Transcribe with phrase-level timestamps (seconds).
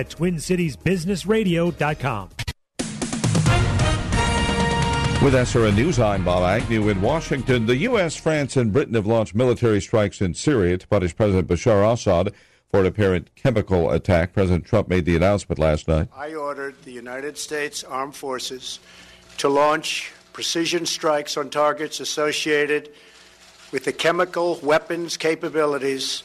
[0.00, 2.28] At TwinCitiesBusinessRadio.com.
[5.24, 7.66] With SRN News, I'm Bob Agnew in Washington.
[7.66, 11.84] The U.S., France, and Britain have launched military strikes in Syria to punish President Bashar
[11.84, 12.32] al-Assad
[12.70, 14.34] for an apparent chemical attack.
[14.34, 16.06] President Trump made the announcement last night.
[16.16, 18.78] I ordered the United States Armed Forces
[19.38, 22.90] to launch precision strikes on targets associated
[23.72, 26.22] with the chemical weapons capabilities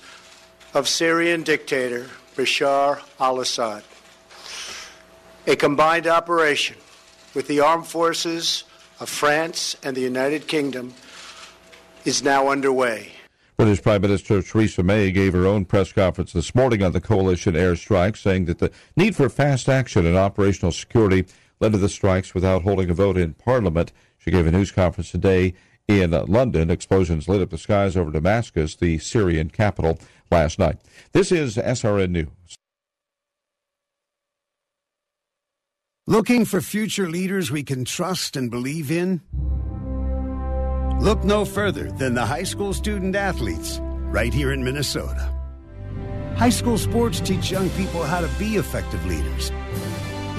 [0.75, 3.83] of Syrian dictator Bashar al Assad.
[5.45, 6.77] A combined operation
[7.33, 8.63] with the armed forces
[8.99, 10.93] of France and the United Kingdom
[12.05, 13.11] is now underway.
[13.57, 17.53] British Prime Minister Theresa May gave her own press conference this morning on the coalition
[17.53, 21.25] airstrike, saying that the need for fast action and operational security
[21.59, 23.91] led to the strikes without holding a vote in Parliament.
[24.17, 25.53] She gave a news conference today
[25.87, 26.71] in London.
[26.71, 29.99] Explosions lit up the skies over Damascus, the Syrian capital,
[30.33, 30.77] last night.
[31.13, 32.27] This is SRN News.
[36.05, 39.21] Looking for future leaders we can trust and believe in?
[40.99, 43.79] Look no further than the high school student athletes
[44.11, 45.31] right here in Minnesota.
[46.35, 49.51] High school sports teach young people how to be effective leaders.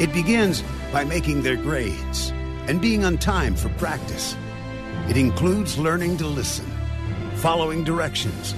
[0.00, 2.31] It begins by making their grades
[2.67, 4.37] and being on time for practice.
[5.09, 6.67] It includes learning to listen,
[7.37, 8.55] following directions,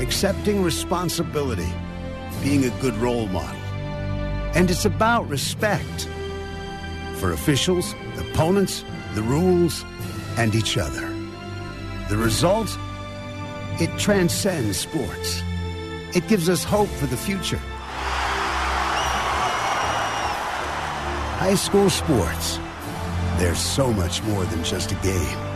[0.00, 1.72] accepting responsibility,
[2.42, 3.60] being a good role model.
[4.54, 6.08] And it's about respect
[7.16, 9.84] for officials, opponents, the rules,
[10.36, 11.08] and each other.
[12.08, 12.68] The result?
[13.80, 15.42] It transcends sports.
[16.14, 17.60] It gives us hope for the future.
[21.38, 22.58] High school sports.
[23.38, 25.53] There's so much more than just a game.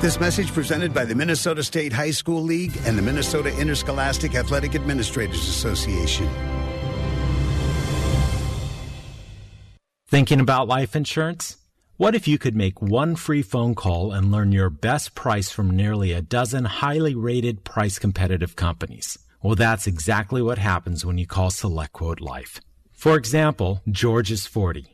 [0.00, 4.74] This message presented by the Minnesota State High School League and the Minnesota Interscholastic Athletic
[4.74, 6.28] Administrators Association.
[10.06, 11.56] Thinking about life insurance?
[11.96, 15.70] What if you could make one free phone call and learn your best price from
[15.70, 19.18] nearly a dozen highly rated price competitive companies?
[19.42, 22.60] Well, that's exactly what happens when you call SelectQuote Life.
[22.92, 24.93] For example, George is 40.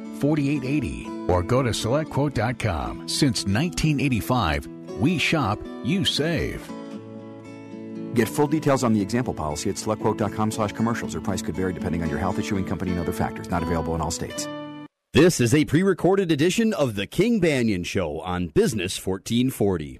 [0.21, 3.09] 4880 or go to selectquote.com.
[3.09, 4.67] Since 1985,
[4.99, 6.69] we shop, you save.
[8.13, 11.15] Get full details on the example policy at selectquote.com slash commercials.
[11.15, 13.49] Or price could vary depending on your health issuing company and other factors.
[13.49, 14.47] Not available in all states.
[15.13, 19.99] This is a pre-recorded edition of the King Banaian Show on Business 1440.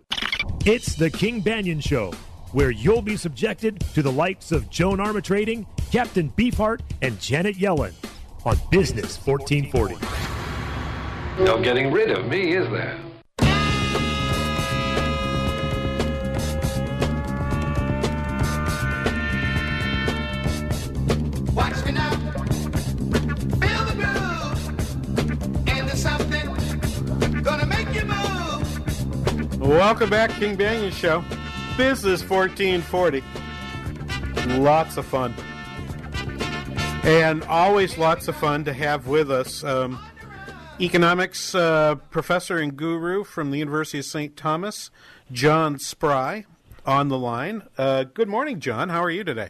[0.65, 2.13] It's the King Banaian Show,
[2.53, 7.93] where you'll be subjected to the likes of Joan Armatrading, Captain Beefheart, and Janet Yellen
[8.45, 9.95] on Business 1440.
[11.43, 12.97] No getting rid of me, is there?
[21.53, 22.11] Watch me now.
[23.59, 25.67] Feel the groove.
[25.67, 29.59] And there's something gonna make you move.
[29.59, 31.23] Welcome back, King Banaian Show.
[31.77, 33.23] Business 1440.
[34.59, 35.33] Lots of fun.
[37.03, 39.99] And always lots of fun to have with us um,
[40.79, 44.37] economics uh, professor and guru from the University of St.
[44.37, 44.91] Thomas,
[45.31, 46.45] John Spry,
[46.85, 47.63] on the line.
[47.75, 48.89] Uh, good morning, John.
[48.89, 49.49] How are you today?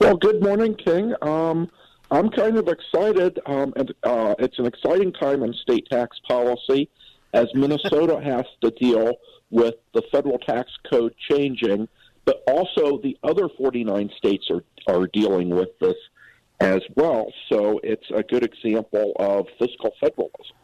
[0.00, 1.12] Well, good morning, King.
[1.22, 1.68] Um,
[2.12, 6.88] I'm kind of excited, um, and uh, it's an exciting time in state tax policy
[7.34, 9.14] as Minnesota has to deal
[9.50, 11.88] with the federal tax code changing,
[12.24, 15.96] but also the other 49 states are, are dealing with this
[16.62, 17.32] as well.
[17.48, 20.56] So it's a good example of fiscal federalism.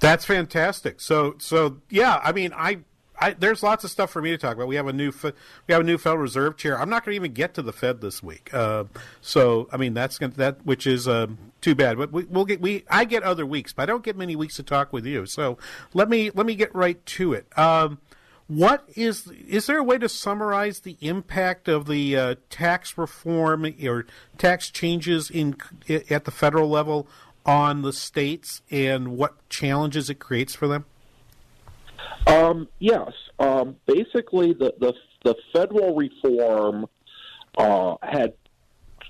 [0.00, 1.00] That's fantastic.
[1.00, 2.80] So, so yeah, I mean, I
[3.18, 4.66] I, there's lots of stuff for me to talk about.
[4.66, 6.78] We have a new we have a new Federal Reserve chair.
[6.78, 8.52] I'm not going to even get to the Fed this week.
[8.52, 8.84] Uh,
[9.20, 11.28] so I mean that's gonna, that which is uh,
[11.60, 11.96] too bad.
[11.96, 14.56] But we, we'll get we I get other weeks, but I don't get many weeks
[14.56, 15.26] to talk with you.
[15.26, 15.58] So
[15.92, 17.46] let me let me get right to it.
[17.56, 17.98] Um,
[18.46, 23.66] what is is there a way to summarize the impact of the uh, tax reform
[23.86, 24.06] or
[24.36, 25.56] tax changes in
[25.88, 27.08] at the federal level
[27.46, 30.84] on the states and what challenges it creates for them?
[32.26, 33.12] Um, yes.
[33.38, 34.92] Um, basically, the, the
[35.24, 36.86] the federal reform
[37.56, 38.34] uh, had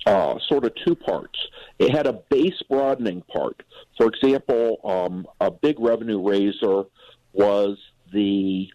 [0.07, 1.39] uh, sort of two parts.
[1.79, 3.63] It had a base broadening part.
[3.97, 6.85] For example, um, a big revenue raiser
[7.33, 7.79] was
[8.13, 8.69] the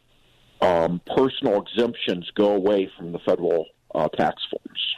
[0.61, 3.65] um, personal exemptions go away from the federal
[3.95, 4.95] uh, tax forms.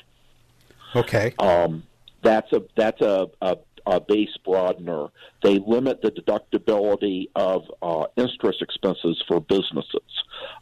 [0.96, 1.34] Okay.
[1.40, 1.84] Um,
[2.22, 5.10] that's a that's a, a, a base broadener.
[5.44, 10.02] They limit the deductibility of uh, interest expenses for businesses.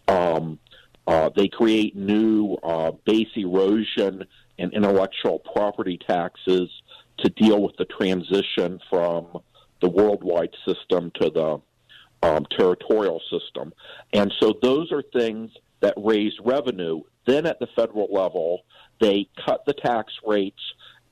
[0.07, 0.59] Um,
[1.07, 4.25] uh, they create new uh, base erosion
[4.59, 6.69] and intellectual property taxes
[7.17, 9.41] to deal with the transition from
[9.81, 11.59] the worldwide system to the
[12.23, 13.73] um, territorial system.
[14.13, 15.51] And so those are things
[15.81, 17.01] that raise revenue.
[17.25, 18.63] Then at the federal level,
[18.99, 20.61] they cut the tax rates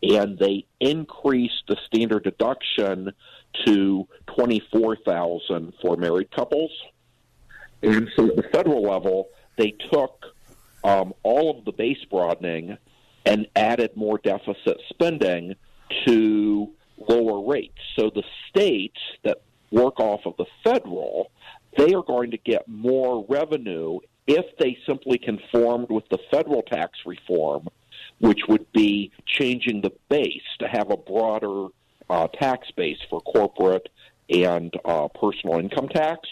[0.03, 3.11] and they increase the standard deduction
[3.65, 6.71] to 24,000 for married couples.
[7.81, 10.25] And so at the federal level, they took
[10.83, 12.77] um, all of the base broadening
[13.25, 15.55] and added more deficit spending
[16.05, 16.69] to
[17.09, 17.77] lower rates.
[17.97, 21.31] So the states that work off of the federal,
[21.77, 26.99] they are going to get more revenue if they simply conformed with the federal tax
[27.05, 27.67] reform,
[28.19, 31.67] which would be changing the base to have a broader
[32.09, 33.89] uh, tax base for corporate
[34.29, 36.27] and uh, personal income tax.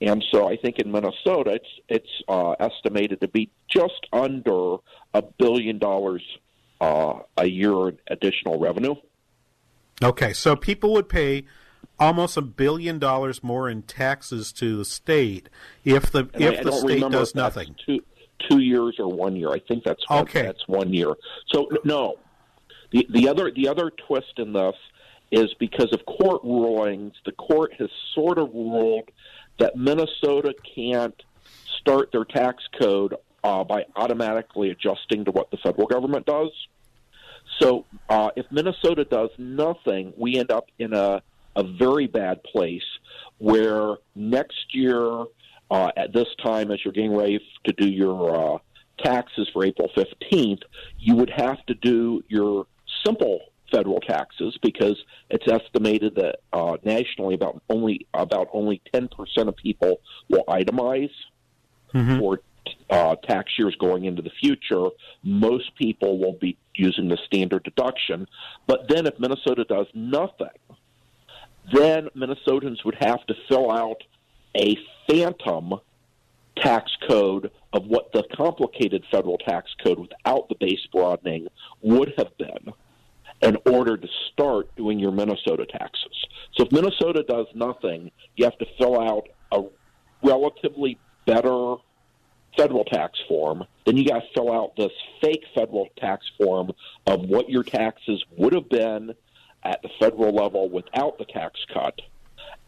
[0.00, 4.76] And so I think in Minnesota, it's it's uh, estimated to be just under
[5.14, 6.22] a billion dollars
[6.80, 8.94] uh, a year additional revenue.
[10.02, 11.46] Okay, so people would pay
[11.98, 15.48] almost a billion dollars more in taxes to the state
[15.84, 17.74] if the And if I the don't state does nothing.
[17.84, 18.00] Two
[18.50, 19.50] two years or one year.
[19.50, 20.42] I think that's one, Okay.
[20.42, 21.14] That's one year.
[21.52, 22.16] So no,
[22.90, 24.74] the the other the other twist in this
[25.32, 27.14] is because of court rulings.
[27.24, 29.10] The court has sort of ruled
[29.58, 31.14] that Minnesota can't
[31.80, 36.50] start their tax code uh, by automatically adjusting to what the federal government does.
[37.60, 41.22] So uh, if Minnesota does nothing, we end up in a,
[41.56, 42.84] a very bad place
[43.38, 45.24] where next year,
[45.70, 48.58] uh, at this time, as you're getting ready to do your uh,
[49.02, 50.62] taxes for April 15th,
[50.98, 52.66] you would have to do your
[53.04, 53.40] simple
[53.72, 54.96] federal taxes because
[55.28, 59.10] it's estimated that uh, nationally about only about only 10%
[59.48, 61.10] of people will itemize
[62.18, 62.40] for
[62.90, 64.88] uh, tax years going into the future,
[65.22, 68.26] most people will be using the standard deduction.
[68.66, 70.48] But then, if Minnesota does nothing,
[71.72, 74.02] then Minnesotans would have to fill out
[74.56, 74.76] a
[75.08, 75.74] phantom
[76.56, 81.48] tax code of what the complicated federal tax code without the base broadening
[81.82, 82.72] would have been
[83.42, 86.26] in order to start doing your Minnesota taxes.
[86.54, 89.62] So if Minnesota does nothing, you have to fill out a
[90.22, 91.76] relatively better
[92.56, 93.64] federal tax form.
[93.84, 96.72] Then you got to fill out this fake federal tax form
[97.06, 99.14] of what your taxes would have been
[99.66, 102.00] at the federal level without the tax cut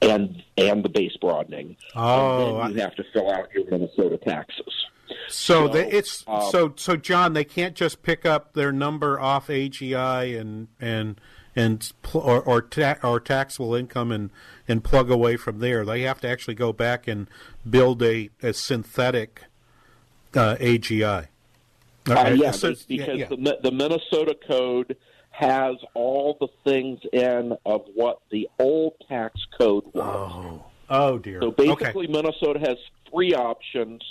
[0.03, 1.77] and and the base broadening.
[1.95, 4.73] Oh, and then you have to fill out your Minnesota taxes.
[5.29, 7.33] So, they, it's um, so so John.
[7.33, 11.21] They can't just pick up their number off AGI and and
[11.57, 14.31] and or or, ta- or taxable income and
[14.67, 15.85] and plug away from there.
[15.85, 17.27] They have to actually go back and
[17.69, 19.45] build a, a synthetic
[20.35, 21.29] uh, AGI.
[22.09, 24.97] Uh, Uh, yeah, so- because yeah, The, the Minnesota code
[25.39, 30.33] has all the things in of what the old tax code was.
[30.35, 31.41] Oh, oh dear.
[31.41, 32.77] So basically, Minnesota has
[33.09, 34.03] three options.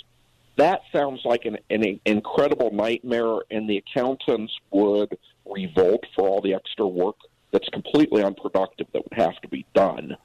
[0.56, 6.54] That sounds like an, an incredible nightmare, and the accountants would revolt for all the
[6.54, 7.16] extra work
[7.50, 10.16] that's completely unproductive that would have to be done.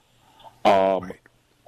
[0.63, 1.11] Um,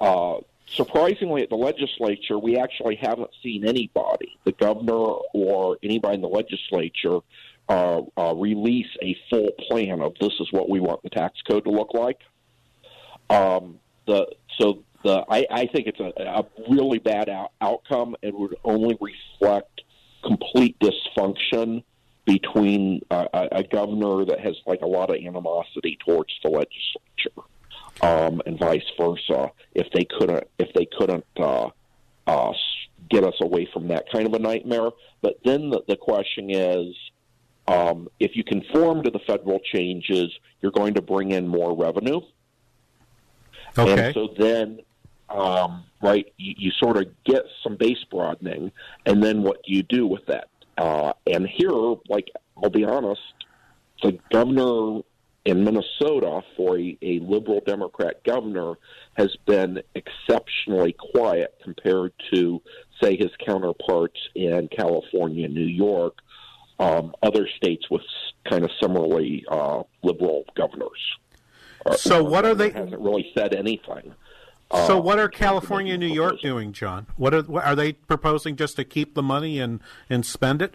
[0.00, 4.94] uh, surprisingly, at the legislature, we actually haven't seen anybody, the governor
[5.34, 7.18] or anybody in the legislature,
[7.68, 11.64] uh, uh, release a full plan of this is what we want the tax code
[11.64, 12.20] to look like.
[13.28, 14.26] Um, the
[14.58, 18.96] so the I, I think it's a, a really bad out, outcome and would only
[19.00, 19.82] reflect
[20.24, 21.82] complete dysfunction
[22.24, 27.48] between uh, a, a governor that has like a lot of animosity towards the legislature,
[28.02, 29.50] um, and vice versa.
[29.74, 31.70] If they couldn't if they couldn't uh,
[32.26, 32.52] uh,
[33.08, 34.90] get us away from that kind of a nightmare.
[35.22, 36.94] But then the, the question is,
[37.68, 42.20] um, if you conform to the federal changes, you're going to bring in more revenue.
[43.78, 44.06] Okay.
[44.06, 44.80] And so then,
[45.28, 48.72] um, right, you, you sort of get some base broadening,
[49.04, 50.48] and then what do you do with that?
[50.78, 51.72] Uh, and here,
[52.08, 52.30] like,
[52.62, 53.20] I'll be honest,
[54.02, 55.00] the governor
[55.46, 58.74] in Minnesota for a, a liberal Democrat governor
[59.14, 62.60] has been exceptionally quiet compared to,
[63.00, 66.18] say, his counterparts in California New York,
[66.78, 68.02] um, other states with
[68.48, 71.00] kind of similarly uh, liberal governors.
[71.84, 74.14] Uh, So what are they- Hasn't really said anything.
[74.72, 77.06] So, Uh, what are California and New York doing, John?
[77.16, 79.80] What are what, are they proposing just to keep the money and
[80.10, 80.74] and spend it?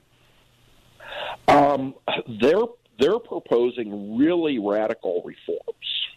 [1.50, 1.96] Um,
[2.42, 2.64] they're
[3.00, 6.08] they're proposing really radical reforms.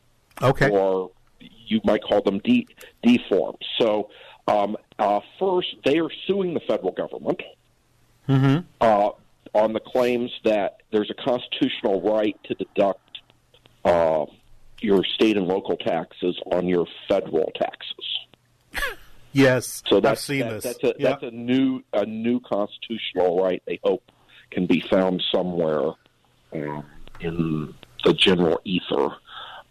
[0.41, 0.71] Okay.
[0.71, 1.11] Or
[1.41, 2.69] you might call them de-
[3.03, 3.59] deforms.
[3.79, 4.11] So
[4.47, 7.41] um, uh, first, they are suing the federal government
[8.29, 8.65] Mm-hmm.
[8.81, 9.11] uh,
[9.55, 13.01] on the claims that there's a constitutional right to deduct
[13.85, 14.27] uh,
[14.81, 18.07] your state and local taxes on your federal taxes.
[19.37, 20.63] Yes, So I've that's seen that- this.
[20.63, 21.11] That's a Yeah.
[21.11, 23.61] that's a new a new constitutional right.
[23.67, 24.05] They hope
[24.53, 25.91] can be found somewhere
[26.53, 26.85] um,
[27.19, 29.09] in the general ether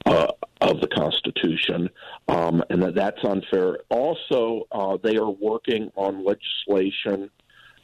[0.06, 0.28] uh,
[0.60, 1.90] of the Constitution,
[2.28, 3.78] um, and that that's unfair.
[3.88, 7.30] Also, uh, they are working on legislation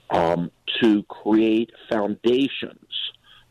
[0.10, 0.52] um,
[0.82, 2.86] to create foundations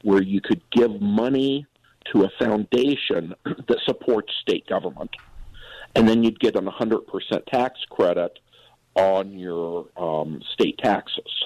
[0.02, 1.66] where you could give money
[2.12, 5.10] to a foundation that supports state government.
[5.94, 7.02] And then you'd get an 100%
[7.46, 8.38] tax credit
[8.94, 11.44] on your um, state taxes.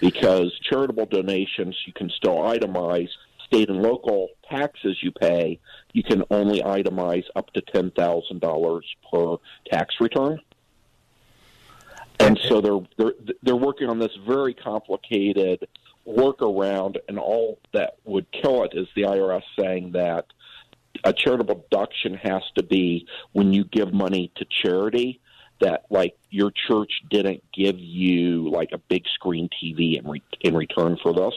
[0.00, 3.08] Because charitable donations you can still itemize.
[3.46, 5.60] State and local taxes you pay
[5.94, 9.36] you can only itemize up to $10,000 per
[9.70, 10.38] tax return
[12.20, 15.66] and so they're they're they're working on this very complicated
[16.06, 20.26] workaround and all that would kill it is the IRS saying that
[21.04, 25.20] a charitable deduction has to be when you give money to charity
[25.60, 30.56] that like your church didn't give you like a big screen TV in re- in
[30.56, 31.34] return for this.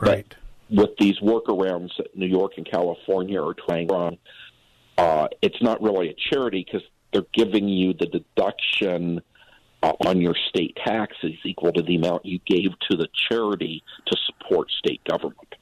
[0.00, 0.34] Right.
[0.70, 4.18] With these workarounds that New York and California are trying on,
[4.96, 9.20] uh, it's not really a charity because they're giving you the deduction
[9.82, 14.16] uh, on your state taxes equal to the amount you gave to the charity to
[14.26, 15.54] support state government.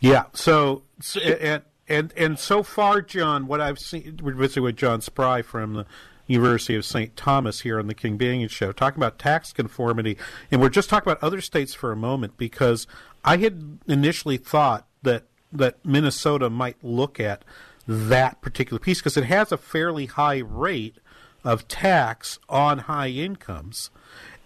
[0.00, 0.24] Yeah.
[0.32, 0.82] So
[1.22, 5.74] and and and so far, John, what I've seen, we're visiting with John Spry from
[5.74, 5.86] the
[6.26, 7.16] University of St.
[7.16, 10.18] Thomas here on the King Banaian Show, talking about tax conformity,
[10.50, 12.86] and we're just talking about other states for a moment because
[13.24, 17.44] I had initially thought that that Minnesota might look at
[17.86, 20.98] that particular piece because it has a fairly high rate
[21.46, 23.90] of tax on high incomes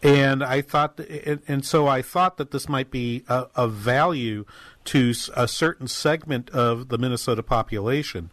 [0.03, 4.47] and I thought, and, so I thought that this might be of value
[4.87, 8.31] to a certain segment of the Minnesota population.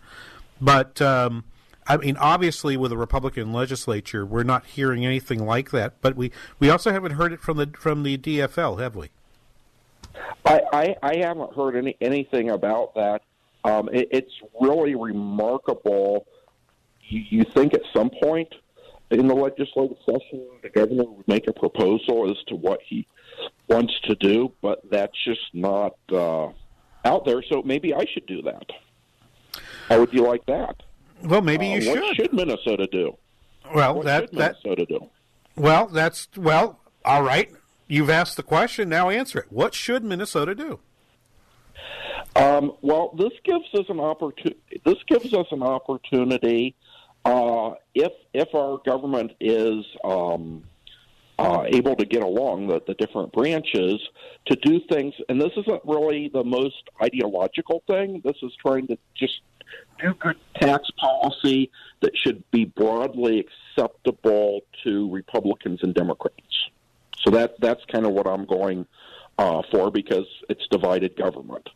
[0.61, 1.43] But um,
[1.85, 5.95] I mean, obviously, with a Republican legislature, we're not hearing anything like that.
[6.01, 9.09] But we, we also haven't heard it from the from the DFL, have we?
[10.45, 13.23] I, I, I haven't heard any anything about that.
[13.65, 16.25] Um, it, it's really remarkable.
[17.07, 18.53] You, you think at some point
[19.11, 23.07] in the legislative session, the governor would make a proposal as to what he
[23.69, 26.47] wants to do, but that's just not uh,
[27.05, 27.41] out there.
[27.49, 28.65] So maybe I should do that.
[29.89, 30.75] How would you like that?
[31.23, 32.15] Well, maybe Uh, you what should.
[32.15, 33.17] should Minnesota do?
[33.73, 35.09] Well, what that should that Minnesota do?
[35.55, 37.49] well, that's well, all right.
[37.87, 38.89] You've asked the question.
[38.89, 39.45] Now answer it.
[39.49, 40.79] What should Minnesota do?
[42.35, 44.59] Um, well, this gives us an opportunity.
[44.85, 46.75] This gives us an opportunity
[47.27, 50.63] uh, if if our government is um,
[51.37, 53.99] uh, able to get along the, the different branches
[54.45, 55.13] to do things.
[55.29, 58.21] And this isn't really the most ideological thing.
[58.23, 59.41] This is trying to just
[59.99, 61.69] do good tax policy
[62.01, 66.69] that should be broadly acceptable to Republicans and Democrats.
[67.23, 68.85] So that that's kind of what I'm going
[69.37, 71.69] uh, for because it's divided government.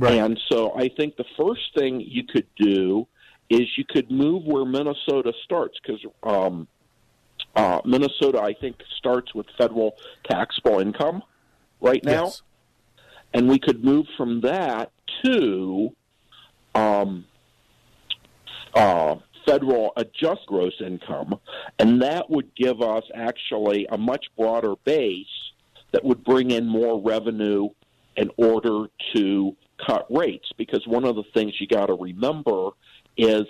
[0.00, 3.06] And so I think the first thing you could do
[3.52, 6.66] is you could move where Minnesota starts because um,
[7.54, 9.96] uh, Minnesota, I think, starts with federal
[10.28, 11.22] taxable income
[11.80, 12.24] right now.
[12.24, 12.42] Yes.
[13.34, 14.92] And we could move from that
[15.24, 15.90] to
[16.74, 17.24] um,
[18.74, 19.16] uh,
[19.46, 21.38] federal adjust gross income,
[21.78, 25.26] and that would give us actually a much broader base
[25.92, 27.68] that would bring in more revenue
[28.16, 29.56] in order to
[29.86, 30.50] cut rates.
[30.56, 32.70] Because one of the things you got to remember
[33.16, 33.42] is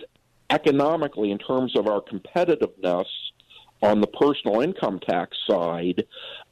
[0.51, 3.07] economically, in terms of our competitiveness,
[3.83, 6.05] on the personal income tax side,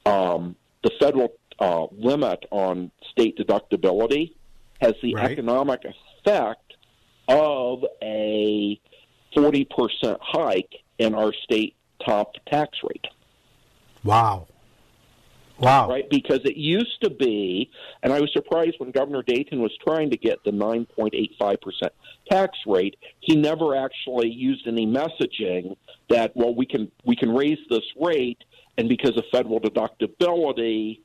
[0.06, 4.32] um, the federal uh, limit on state deductibility
[4.80, 5.30] has the Right.
[5.30, 6.74] economic effect
[7.28, 8.80] of a
[9.36, 13.06] 40% hike in our state top tax rate.
[14.02, 14.48] Wow.
[15.60, 15.88] Wow.
[15.88, 16.08] Right?
[16.08, 17.70] Because it used to be,
[18.02, 21.90] and I was surprised when Governor Dayton was trying to get the 9.85%
[22.30, 25.76] tax rate, he never actually used any messaging
[26.08, 28.42] that, well, we can, we can raise this rate,
[28.78, 31.00] and because of federal deductibility,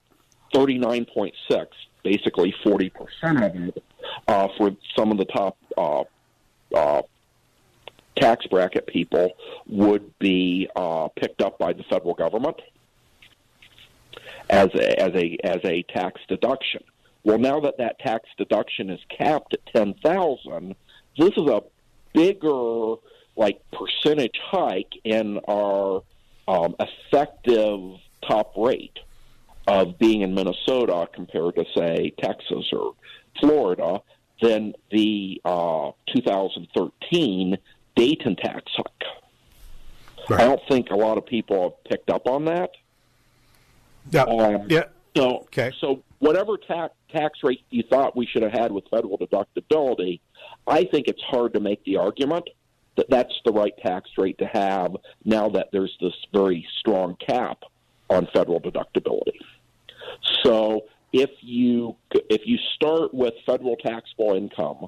[0.53, 1.67] 39.6,
[2.03, 2.91] basically 40%
[3.45, 3.83] of it,
[4.27, 6.03] uh, for some of the top uh,
[6.73, 7.01] uh,
[8.15, 9.31] tax bracket people
[9.67, 12.61] would be uh, picked up by the federal government
[14.49, 16.83] as a, as a as a tax deduction.
[17.23, 20.75] Well, now that that tax deduction is capped at ten thousand,
[21.17, 21.63] this is a
[22.13, 22.95] bigger
[23.35, 26.03] like percentage hike in our
[26.47, 28.99] um, effective top rate
[29.67, 32.93] of being in Minnesota compared to say Texas or
[33.39, 34.01] Florida
[34.41, 37.57] than the uh, 2013
[37.95, 39.03] Dayton tax hike.
[40.29, 42.71] I don't think a lot of people have picked up on that.
[44.11, 44.23] Yeah.
[44.23, 44.83] Um, yeah.
[45.15, 45.47] So,
[45.79, 50.19] so whatever tax tax rate you thought we should have had with federal deductibility,
[50.67, 52.49] I think it's hard to make the argument
[52.97, 57.59] that that's the right tax rate to have now that there's this very strong cap
[58.09, 59.39] on federal deductibility.
[60.43, 64.87] So if you if you start with federal taxable income,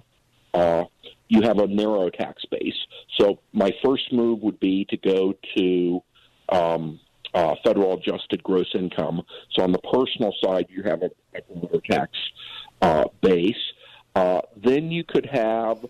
[0.53, 0.85] uh,
[1.29, 2.75] you have a narrow tax base.
[3.19, 6.03] So my first move would be to go to
[6.49, 6.99] um,
[7.33, 9.23] uh, federal adjusted gross income.
[9.53, 12.11] So on the personal side, you have a, a lower tax
[12.81, 13.55] uh, base.
[14.15, 15.85] Uh, then you could have,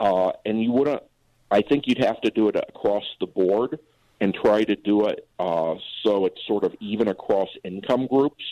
[0.00, 1.02] uh, and you wouldn't.
[1.50, 3.78] I think you'd have to do it across the board
[4.20, 8.44] and try to do it uh, so it's sort of even across income groups.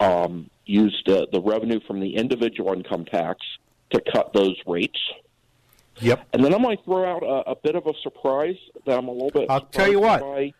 [0.00, 3.40] Um, use the, the revenue from the individual income tax
[3.90, 4.98] to cut those rates.
[6.00, 6.26] Yep.
[6.32, 9.12] And then I might throw out a, a bit of a surprise that I'm a
[9.12, 9.50] little bit.
[9.50, 10.20] I'll tell you what.
[10.20, 10.52] by.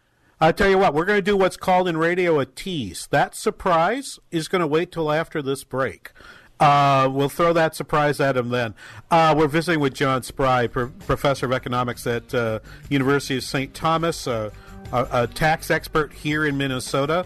[0.45, 0.93] I'll tell you what.
[0.93, 3.09] We're going to do what's called in radio a tease.
[3.11, 6.13] That surprise is going to wait till after this break.
[6.61, 8.75] Uh, we'll throw that surprise at him then.
[9.11, 12.59] Uh, we're visiting with John Spry, pro- professor of economics at uh,
[12.91, 13.73] University of St.
[13.73, 14.53] Thomas, a,
[14.93, 17.25] a tax expert here in Minnesota,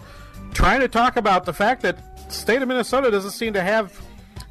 [0.55, 4.01] trying to talk about the fact that state of Minnesota doesn't seem to have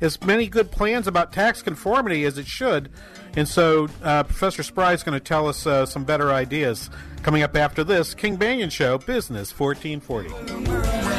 [0.01, 2.89] as many good plans about tax conformity as it should.
[3.35, 6.89] And so uh, Professor Spry is going to tell us uh, some better ideas
[7.23, 11.16] coming up after this King Banaian Show, Business 1440.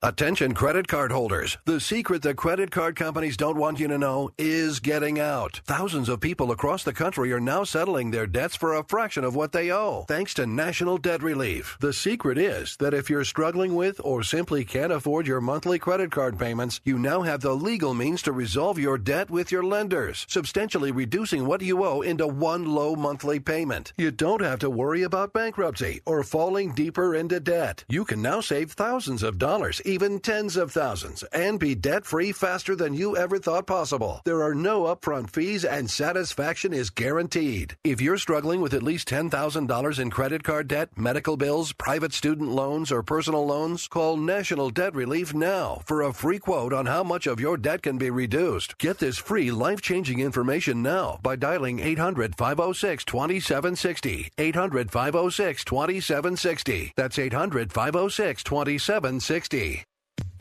[0.00, 1.58] Attention credit card holders.
[1.64, 5.60] The secret that credit card companies don't want you to know is getting out.
[5.64, 9.34] Thousands of people across the country are now settling their debts for a fraction of
[9.34, 11.76] what they owe, thanks to National Debt Relief.
[11.80, 16.12] The secret is that if you're struggling with or simply can't afford your monthly credit
[16.12, 20.26] card payments, you now have the legal means to resolve your debt with your lenders,
[20.28, 23.92] substantially reducing what you owe into one low monthly payment.
[23.96, 27.84] You don't have to worry about bankruptcy or falling deeper into debt.
[27.88, 32.30] You can now save thousands of dollars, even tens of thousands, and be debt free
[32.30, 34.20] faster than you ever thought possible.
[34.24, 37.76] There are no upfront fees and satisfaction is guaranteed.
[37.82, 42.50] If you're struggling with at least $10,000 in credit card debt, medical bills, private student
[42.50, 47.02] loans, or personal loans, call National Debt Relief now for a free quote on how
[47.02, 48.76] much of your debt can be reduced.
[48.78, 54.30] Get this free life changing information now by dialing 800 506 2760.
[54.36, 56.92] 800 506 2760.
[56.94, 59.77] That's 800 506 2760.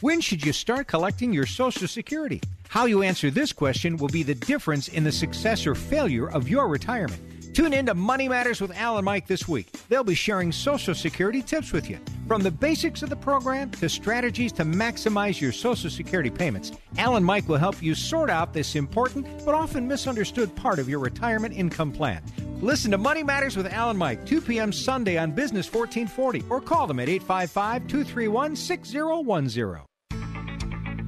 [0.02, 2.40] When should you start collecting your Social Security?
[2.70, 6.48] How you answer this question will be the difference in the success or failure of
[6.48, 7.20] your retirement.
[7.56, 9.72] Tune in to Money Matters with Al and Mike this week.
[9.90, 11.98] They'll be sharing Social Security tips with you.
[12.28, 17.16] From the basics of the program to strategies to maximize your Social Security payments, Al
[17.16, 21.00] and Mike will help you sort out this important but often misunderstood part of your
[21.00, 22.22] retirement income plan.
[22.62, 24.72] Listen to Money Matters with Al and Mike, 2 p.m.
[24.72, 29.86] Sunday on Business 1440, or call them at 855 231 6010.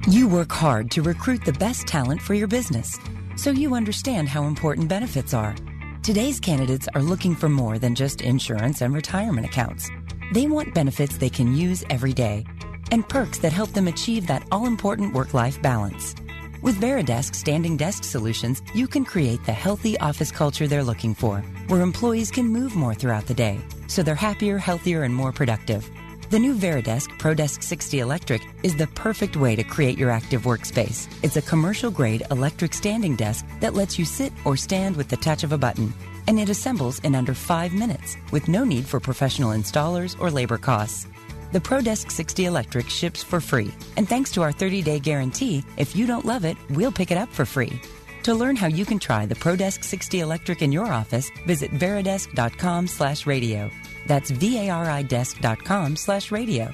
[0.08, 2.96] You work hard to recruit the best talent for your business,
[3.34, 5.56] so you understand how important benefits are.
[6.04, 9.90] Today's candidates are looking for more than just insurance and retirement accounts.
[10.32, 12.44] They want benefits they can use every day
[12.92, 16.14] and perks that help them achieve that all important work life balance.
[16.62, 21.38] With Varidesk Standing Desk Solutions, you can create the healthy office culture they're looking for,
[21.68, 25.88] where employees can move more throughout the day, so they're happier, healthier, and more productive.
[26.28, 31.08] The new Varidesk ProDesk 60 Electric is the perfect way to create your active workspace.
[31.22, 35.16] It's a commercial grade electric standing desk that lets you sit or stand with the
[35.16, 35.94] touch of a button.
[36.28, 40.58] And it assembles in under five minutes with no need for professional installers or labor
[40.58, 41.06] costs.
[41.52, 43.72] The ProDesk 60 Electric ships for free.
[43.96, 47.18] And thanks to our 30 day guarantee, if you don't love it, we'll pick it
[47.18, 47.80] up for free.
[48.24, 52.86] To learn how you can try the ProDesk 60 Electric in your office, visit varidesk.com
[52.86, 53.70] slash radio.
[54.06, 56.72] That's V-A-R-I desk.com slash radio.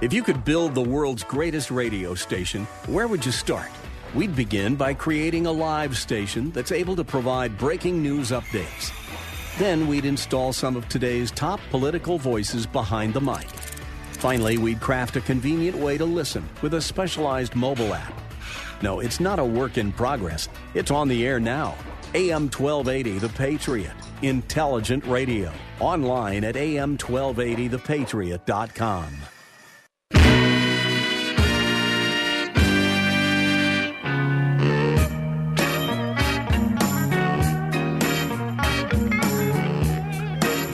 [0.00, 3.70] If you could build the world's greatest radio station, where would you start?
[4.14, 8.90] We'd begin by creating a live station that's able to provide breaking news updates.
[9.58, 13.46] Then we'd install some of today's top political voices behind the mic.
[14.12, 18.14] Finally, we'd craft a convenient way to listen with a specialized mobile app.
[18.82, 20.48] No, it's not a work in progress.
[20.74, 21.74] It's on the air now.
[22.14, 23.92] AM 1280 The Patriot.
[24.22, 25.52] Intelligent radio.
[25.80, 29.31] Online at am1280thepatriot.com.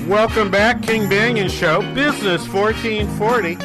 [0.08, 3.56] Welcome back, King Banaian Show, Business 1440.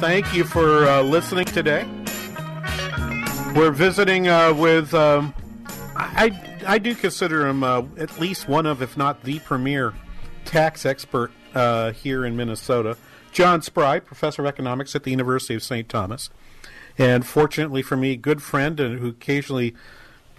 [0.00, 1.86] Thank you for uh, listening today.
[3.54, 5.32] We're visiting uh, with, um,
[5.94, 9.94] I, I do consider him uh, at least one of, if not the premier
[10.44, 12.96] tax expert uh, here in Minnesota,
[13.30, 15.88] John Spry, professor of economics at the University of St.
[15.88, 16.30] Thomas.
[16.98, 19.76] And fortunately for me, good friend and who occasionally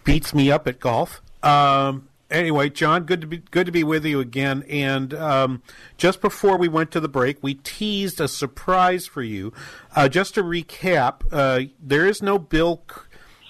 [0.03, 1.21] beats me up at golf.
[1.41, 4.63] Um, anyway, John, good to be good to be with you again.
[4.69, 5.61] And um,
[5.97, 9.53] just before we went to the break, we teased a surprise for you.
[9.95, 12.83] Uh, just to recap, uh, there is no bill.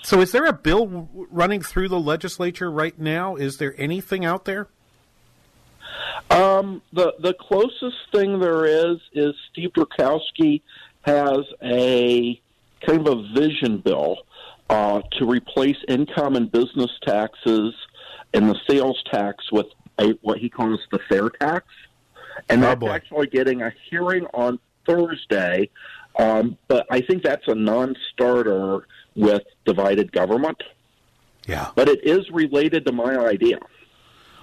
[0.03, 3.35] So, is there a bill running through the legislature right now?
[3.35, 4.67] Is there anything out there?
[6.29, 10.61] Um, the the closest thing there is is Steve Drazkowski
[11.01, 12.41] has a
[12.85, 14.17] kind of a vision bill
[14.69, 17.73] uh, to replace income and business taxes
[18.33, 19.67] and the sales tax with
[19.99, 21.65] a, what he calls the fair tax,
[22.49, 25.69] and Oh, that's actually getting a hearing on Thursday.
[26.17, 30.61] Um, but I think that's a non-starter with divided government.
[31.47, 33.59] Yeah, but it is related to my idea.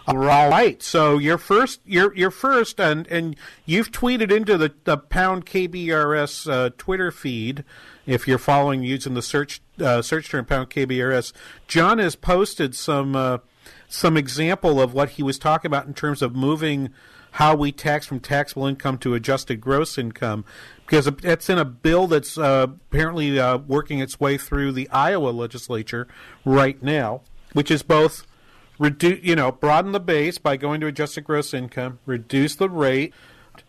[0.07, 0.83] All right.
[0.83, 1.81] So you're first.
[1.85, 7.64] You're you're first, and and you've tweeted into the the pound KBRS uh, Twitter feed.
[8.07, 11.33] If you're following using the search uh, search term pound KBRS,
[11.68, 13.38] John has posted some uh,
[13.90, 16.90] some example of what he was talking about in terms of moving
[17.33, 20.44] how we tax from taxable income to adjusted gross income,
[20.87, 25.31] because that's in a bill that's uh, apparently uh, working its way through the Iowa
[25.31, 26.09] legislature
[26.44, 27.22] right now,
[27.53, 28.26] which is both
[28.79, 33.12] reduce, you know, broaden the base by going to adjusted gross income, reduce the rate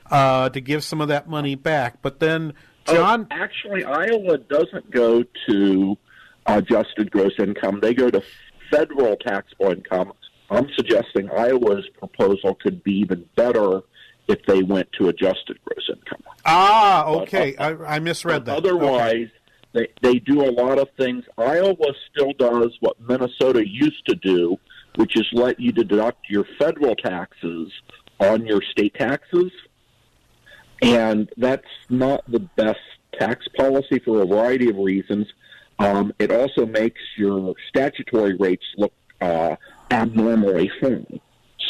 [0.10, 2.02] uh, to give some of that money back.
[2.02, 2.54] But then,
[2.86, 5.98] John, Oh, actually, Iowa doesn't go to
[6.48, 8.24] adjusted gross income; they go to
[8.72, 10.14] federal taxable income.
[10.50, 13.82] I'm suggesting Iowa's proposal could be even better
[14.28, 16.24] if they went to adjusted gross income.
[16.46, 18.58] ah, okay, I, I misread that.
[18.58, 19.30] Otherwise,
[19.74, 21.24] they they do a lot of things.
[21.38, 24.58] Iowa still does what Minnesota used to do,
[24.96, 27.72] which is let you deduct your federal taxes
[28.20, 29.52] on your state taxes,
[30.82, 32.80] and that's not the best
[33.20, 35.28] tax policy for a variety of reasons.
[35.82, 39.56] Um, it also makes your statutory rates look uh,
[39.90, 41.20] abnormally high.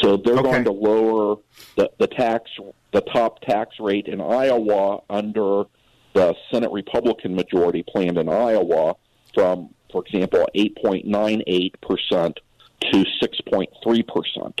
[0.00, 1.36] So they're going to lower
[1.76, 2.50] the, the tax,
[2.92, 5.64] the top tax rate in Iowa under
[6.12, 8.96] the Senate Republican majority planned in Iowa
[9.34, 12.40] from, for example, 8.98 percent
[12.80, 14.60] to 6.3 percent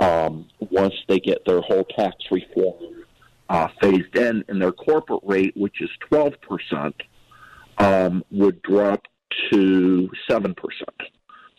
[0.00, 3.04] um, once they get their whole tax reform
[3.48, 6.94] uh, phased in, and their corporate rate, which is 12 percent,
[7.80, 9.06] um, would drop
[9.52, 11.12] to 7 percent.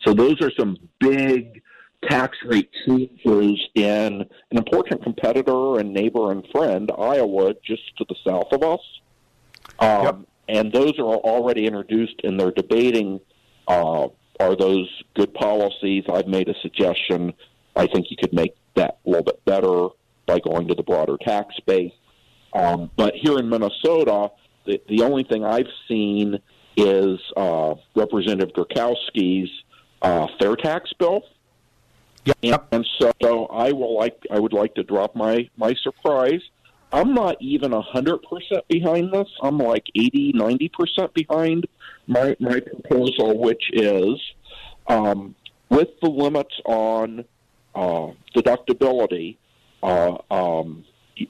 [0.06, 1.62] So those are some big
[2.10, 8.16] tax rate changes in an important competitor and neighbor and friend, Iowa, just to the
[8.26, 8.80] south of us.
[9.80, 13.20] Um, And those are already introduced, and they're debating
[13.68, 14.08] uh,
[14.42, 16.04] are those good policies?
[16.12, 17.34] I've made a suggestion.
[17.76, 19.90] I think you could make that a little bit better
[20.26, 21.94] by going to the broader tax base.
[22.54, 24.32] Um, but here in Minnesota,
[24.66, 26.40] the, the only thing I've seen
[26.78, 29.50] is uh, Representative Drazkowski's
[30.02, 31.24] uh, fair tax bill.
[32.26, 32.38] Yep.
[32.44, 36.42] And, and so I will like I would like to drop my my surprise.
[36.94, 39.28] I'm not even a hundred percent behind this.
[39.42, 41.66] I'm like 80, 90 percent behind
[42.08, 44.20] my my proposal, which is
[44.88, 45.36] um,
[45.70, 47.26] with the limits on
[47.74, 49.38] uh, deductibility.
[49.82, 50.84] Uh, um,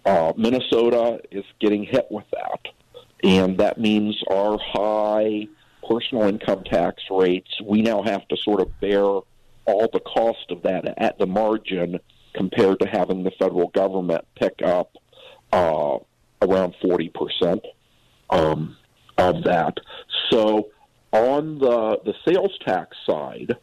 [0.05, 2.73] uh, Minnesota is getting hit with that,
[3.23, 5.47] and that means our high
[5.87, 7.49] personal income tax rates.
[7.63, 11.99] We now have to sort of bear all the cost of that at the margin
[12.33, 14.95] compared to having the federal government pick up
[15.51, 15.97] uh,
[16.41, 17.63] around forty percent
[18.29, 18.77] um,
[19.17, 19.77] of that.
[20.29, 20.69] So
[21.11, 23.55] on the the sales tax side,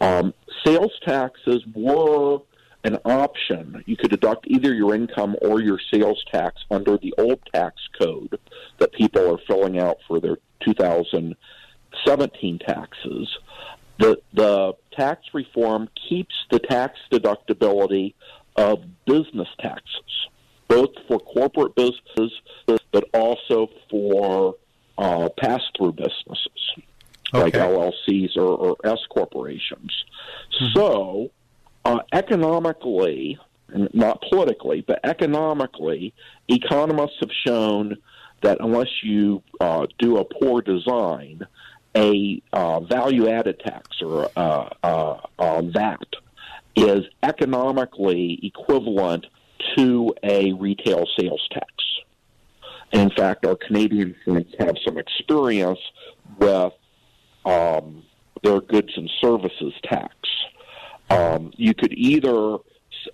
[0.00, 0.32] um,
[0.64, 2.38] sales taxes were
[2.86, 3.82] an option.
[3.86, 8.38] You could deduct either your income or your sales tax under the old tax code
[8.78, 13.38] that people are filling out for their 2017 taxes.
[13.98, 18.14] The the tax reform keeps the tax deductibility
[18.56, 20.28] of business taxes,
[20.68, 22.32] both for corporate businesses
[22.66, 24.54] but also for
[24.98, 26.74] uh, pass through businesses
[27.32, 29.92] like LLCs or, or S corporations.
[30.74, 31.30] So,
[31.86, 33.38] uh, economically,
[33.94, 36.12] not politically, but economically,
[36.48, 37.96] economists have shown
[38.42, 41.46] that unless you uh, do a poor design,
[41.94, 46.08] a uh, value added tax or uh, uh, uh, VAT
[46.74, 49.24] is economically equivalent
[49.76, 51.72] to a retail sales tax.
[52.92, 55.78] In fact, our Canadian friends have some experience
[56.38, 56.72] with
[57.44, 58.02] um,
[58.42, 60.14] their goods and services tax.
[61.10, 62.56] Um, you could either,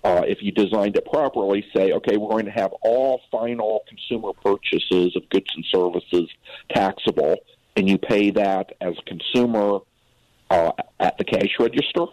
[0.03, 4.33] uh, if you designed it properly, say, okay, we're going to have all final consumer
[4.33, 6.29] purchases of goods and services
[6.73, 7.35] taxable,
[7.75, 9.79] and you pay that as a consumer
[10.49, 12.05] uh, at the cash register.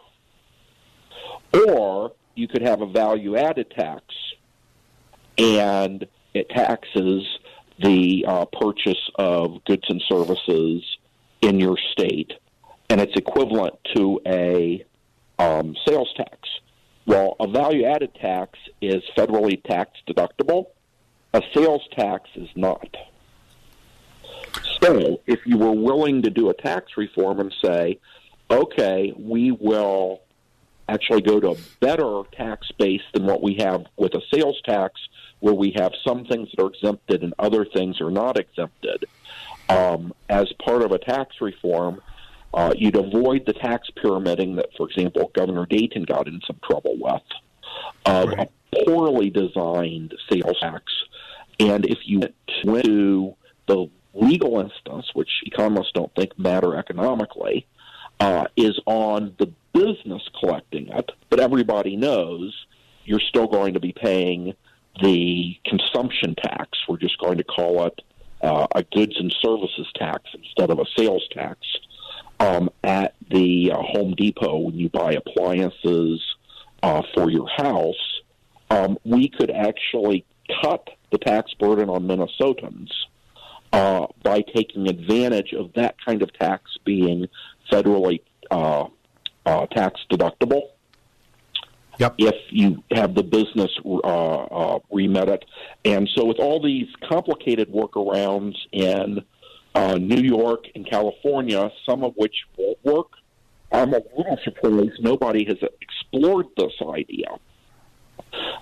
[1.52, 4.04] Or you could have a value added tax,
[5.38, 7.26] and it taxes
[7.82, 10.84] the uh, purchase of goods and services
[11.40, 12.32] in your state,
[12.88, 14.84] and it's equivalent to a
[15.40, 16.48] um, sales tax.
[17.06, 20.66] Well, a value added tax is federally tax deductible,
[21.32, 22.94] a sales tax is not.
[24.82, 27.98] So, if you were willing to do a tax reform and say,
[28.50, 30.22] okay, we will
[30.88, 35.00] actually go to a better tax base than what we have with a sales tax,
[35.38, 39.04] where we have some things that are exempted and other things are not exempted.
[39.68, 42.02] Um, as part of a tax reform,
[42.52, 46.96] uh, you'd avoid the tax pyramiding that, for example, Governor Dayton got in some trouble
[46.98, 47.22] with,
[48.06, 48.48] of a
[48.84, 50.84] poorly designed sales tax.
[51.60, 52.34] And if you went
[52.64, 53.36] to
[53.66, 57.66] the legal instance, which economists don't think matter economically,
[58.18, 62.66] uh, is on the business collecting it, but everybody knows
[63.04, 64.54] you're still going to be paying
[65.00, 66.78] the consumption tax.
[66.88, 68.02] We're just going to call it
[68.42, 71.58] uh, a goods and services tax instead of a sales tax
[72.40, 76.20] um, at the uh, Home Depot when you buy appliances
[76.82, 78.20] uh, for your house.
[78.70, 80.24] Um, we could actually
[80.62, 82.90] cut the tax burden on Minnesotans
[83.72, 87.26] uh, by taking advantage of that kind of tax being
[87.70, 88.86] federally uh,
[89.46, 90.62] uh, tax deductible.
[91.98, 92.14] Yep.
[92.18, 95.44] If you have the business uh, uh, remit it,
[95.84, 99.22] and so with all these complicated workarounds in
[99.74, 103.08] uh, New York and California, some of which won't work,
[103.72, 107.28] I'm a little surprised nobody has explored this idea.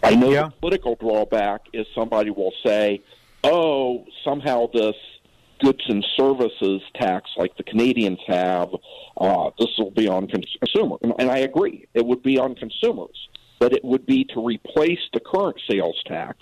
[0.02, 3.02] I know the political drawback is somebody will say,
[3.42, 4.96] "Oh, somehow this
[5.60, 8.68] goods and services tax, like the Canadians have,
[9.16, 13.28] uh, this will be on consumers." And, and I agree, it would be on consumers,
[13.58, 16.38] but it would be to replace the current sales tax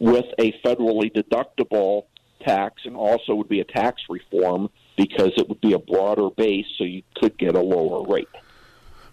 [0.00, 2.04] with a federally deductible
[2.40, 6.66] tax, and also would be a tax reform because it would be a broader base,
[6.78, 8.28] so you could get a lower rate.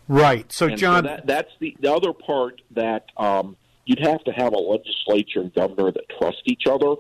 [0.08, 0.52] Right.
[0.52, 3.56] So, And John, that, that's the, the other part that um,
[3.86, 6.96] you'd have to have a legislature and governor that trust each other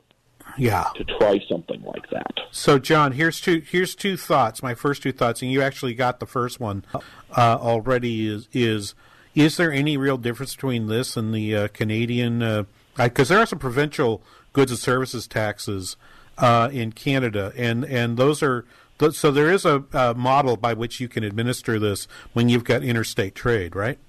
[0.58, 0.90] yeah.
[0.96, 2.40] to try something like that.
[2.52, 4.62] So, John, here's two here's two thoughts.
[4.62, 8.28] My first two thoughts, and you actually got the first one uh, already.
[8.28, 8.94] Is is
[9.36, 12.68] is there any real difference between this and the uh, Canadian?
[12.96, 14.22] Because there are some provincial
[14.54, 15.98] goods and services taxes
[16.38, 18.65] uh, in Canada, and and those are
[19.00, 22.63] th- so there is a, a model by which you can administer this when you've
[22.63, 24.00] got interstate trade, right?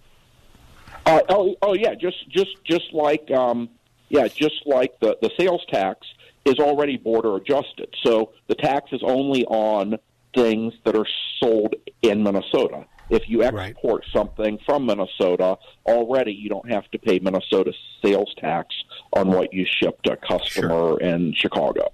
[1.06, 3.68] Uh, oh, oh yeah, just just just like um,
[4.08, 6.06] yeah, just like the the sales tax
[6.44, 7.94] is already border adjusted.
[8.02, 9.98] So the tax is only on
[10.34, 11.06] things that are
[11.40, 12.86] sold in Minnesota.
[13.10, 18.74] If you export something from Minnesota, already you don't have to pay Minnesota sales tax
[19.12, 21.92] on what you ship to a customer in Chicago.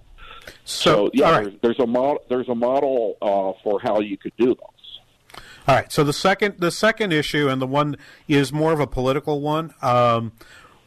[0.64, 2.22] So, yeah, there's, there's a model.
[2.28, 5.42] There's a model uh, for how you could do this.
[5.68, 5.92] All right.
[5.92, 9.74] So the second the second issue and the one is more of a political one.
[9.82, 10.32] Um,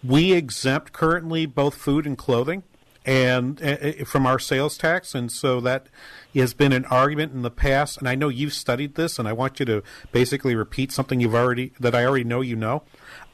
[0.04, 2.64] we exempt currently both food and clothing
[3.06, 5.88] and uh, from our sales tax and so that
[6.34, 9.34] has been an argument in the past and I know you've studied this and I
[9.34, 12.84] want you to basically repeat something you've already that I already know you know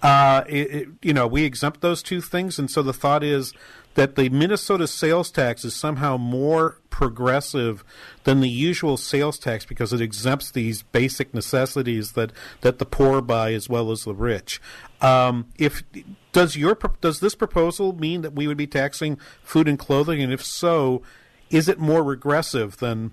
[0.02, 3.54] uh, it, it, you know we exempt those two things and so the thought is
[3.96, 7.84] that the Minnesota sales tax is somehow more progressive
[8.24, 13.22] than the usual sales tax because it exempts these basic necessities that, that the poor
[13.22, 14.62] buy as well as the rich.
[15.02, 15.84] Um, if
[16.32, 20.32] does your does this proposal mean that we would be taxing food and clothing, and
[20.32, 21.02] if so,
[21.50, 23.12] is it more regressive than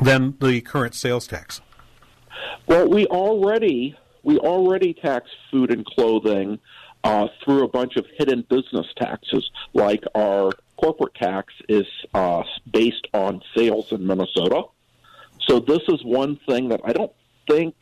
[0.00, 1.60] than the current sales tax?
[2.66, 6.58] Well, we already we already tax food and clothing
[7.04, 13.06] uh, through a bunch of hidden business taxes, like our corporate tax is uh, based
[13.14, 14.64] on sales in Minnesota.
[15.46, 17.12] So this is one thing that I don't
[17.48, 17.74] think,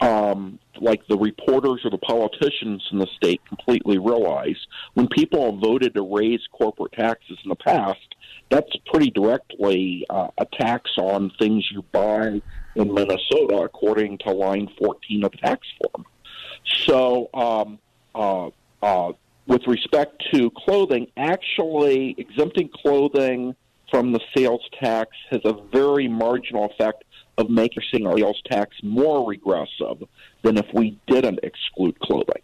[0.00, 4.56] um, like the reporters or the politicians in the state, completely realize.
[4.94, 8.14] When people have voted to raise corporate taxes in the past,
[8.48, 12.40] that's pretty directly uh, a tax on things you buy
[12.76, 16.06] in Minnesota, according to line 14 of the tax form.
[16.64, 17.78] So, um,
[18.14, 18.50] uh,
[18.82, 19.12] uh,
[19.46, 23.54] with respect to clothing, actually exempting clothing
[23.90, 27.04] from the sales tax has a very marginal effect
[27.38, 30.06] of making our sales tax more regressive
[30.42, 32.42] than if we didn't exclude clothing.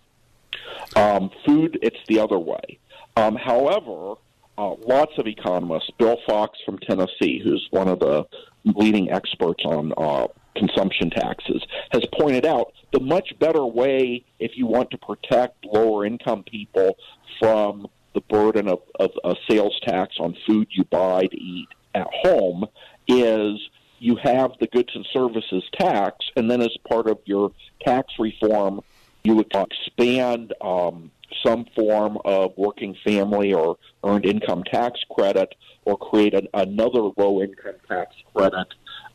[0.96, 2.78] Um, food, it's the other way.
[3.16, 4.14] Um, however,
[4.58, 8.26] uh, lots of economists, Bill Fox from Tennessee, who's one of the
[8.64, 14.66] leading experts on uh, consumption taxes, has pointed out the much better way if you
[14.66, 16.96] want to protect lower income people
[17.38, 22.06] from the burden of, of a sales tax on food you buy to eat at
[22.10, 22.64] home
[23.06, 23.60] is
[23.98, 27.52] you have the goods and services tax, and then as part of your
[27.84, 28.80] tax reform,
[29.24, 31.10] you would expand um,
[31.44, 35.54] some form of working family or earned income tax credit
[35.84, 38.68] or create an, another low income tax credit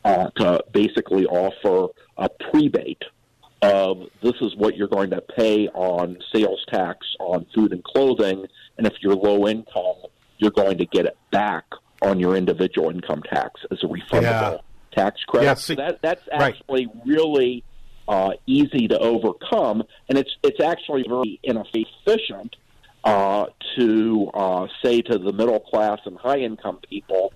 [0.04, 3.02] uh, to basically offer a prebate
[3.62, 8.44] of this is what you're going to pay on sales tax on food and clothing,
[8.76, 9.96] and if you're low income,
[10.38, 11.64] you're going to get it back
[12.02, 14.58] on your individual income tax as a refundable Yeah.
[14.92, 15.46] tax credit.
[15.46, 16.42] Yeah, so see- that that's right.
[16.54, 17.62] actually really
[18.08, 22.56] uh, easy to overcome, and it's it's actually very inefficient
[23.04, 23.46] uh,
[23.76, 27.32] to uh, say to the middle class and high income people,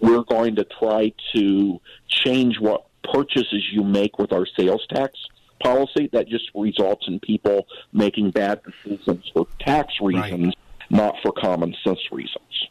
[0.00, 5.12] we're going to try to change what purchases you make with our sales tax
[5.60, 6.08] policy.
[6.12, 10.54] That just results in people making bad decisions for tax reasons,
[10.90, 12.68] not for common sense reasons.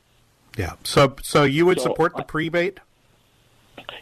[0.57, 0.73] Yeah.
[0.83, 2.79] So so you would So, support the prebate?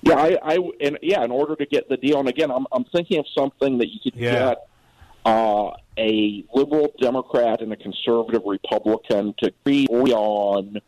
[0.02, 2.86] Yeah, I, I and yeah, in order to get the deal, and again, I'm I'm
[2.86, 4.32] thinking of something that you could Yeah.
[4.54, 4.68] get
[5.26, 10.80] uh, a liberal Democrat and a conservative Republican to agree on,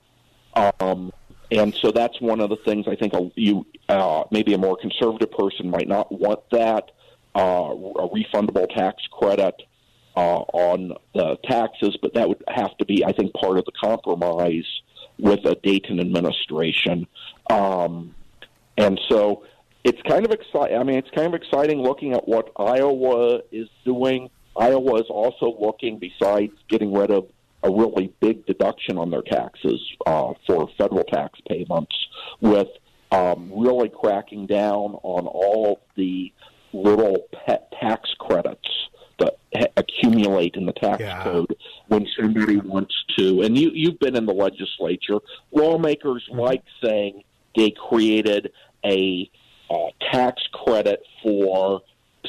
[0.55, 1.11] um,
[1.51, 4.77] and so that's one of the things I think a, you uh, maybe a more
[4.77, 6.91] conservative person might not want that
[7.37, 9.55] uh, a refundable tax credit
[10.15, 13.71] uh, on the taxes, but that would have to be, I think, part of the
[13.79, 14.65] compromise
[15.19, 17.05] with a Dayton administration.
[17.51, 18.15] Um,
[18.77, 19.43] and so
[19.83, 20.77] it's kind of exciting.
[20.77, 24.29] I mean, it's kind of exciting looking at what Iowa is doing.
[24.55, 27.27] Iowa is also looking, besides getting rid of
[27.63, 31.95] a really big deduction on their taxes uh, for federal tax payments,
[32.41, 32.69] with
[33.11, 36.31] um, really cracking down on all the
[36.83, 38.67] little pet tax credits
[39.19, 41.55] that ha- accumulate in the tax code
[41.87, 43.41] when somebody wants to.
[43.41, 45.17] And you, you've been in the legislature.
[45.51, 47.23] Lawmakers like saying
[47.55, 48.51] they created
[48.85, 49.29] a
[49.69, 49.75] uh,
[50.11, 51.81] tax credit for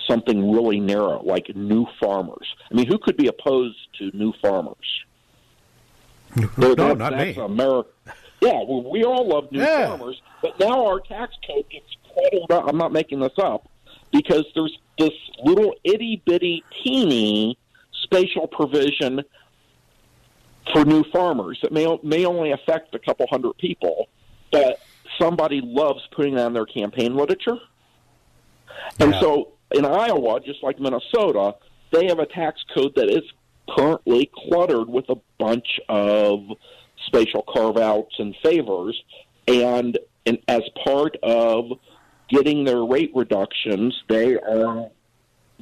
[0.06, 2.46] something really narrow, like new farmers.
[2.70, 4.76] I mean, who could be opposed to new farmers?
[6.56, 7.34] No, That- not me.
[7.34, 7.88] America.
[8.40, 9.88] Yeah, well, we all love new Yeah.
[9.88, 11.86] farmers, but now our tax code gets
[12.50, 12.64] up.
[12.68, 13.68] I'm not making this up
[14.12, 15.12] because there's this
[15.44, 17.58] little itty bitty teeny
[18.02, 19.22] spatial provision
[20.72, 24.08] for new farmers that may may only affect a couple hundred people,
[24.50, 24.80] but
[25.18, 27.58] somebody loves putting that on their campaign literature.
[29.00, 31.56] And so in Iowa, just like Minnesota,
[31.92, 33.22] they have a tax code that is
[33.68, 36.40] currently cluttered with a bunch of
[37.06, 39.00] spatial carve outs and favors.
[39.46, 41.78] And, and as part of
[42.28, 44.90] getting their rate reductions, they are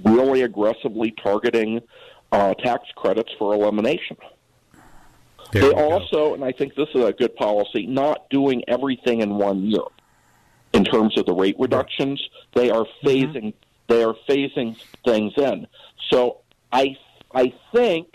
[0.05, 1.81] really aggressively targeting
[2.33, 4.17] uh, tax credits for elimination.
[5.53, 9.63] they also, and I think this is a good policy, not doing everything in one
[9.63, 9.85] year
[10.73, 12.23] in terms of the rate reductions.
[12.55, 13.55] They are phasing
[13.89, 15.67] they are phasing things in.
[16.11, 16.39] So
[16.73, 16.97] I
[17.35, 18.09] I think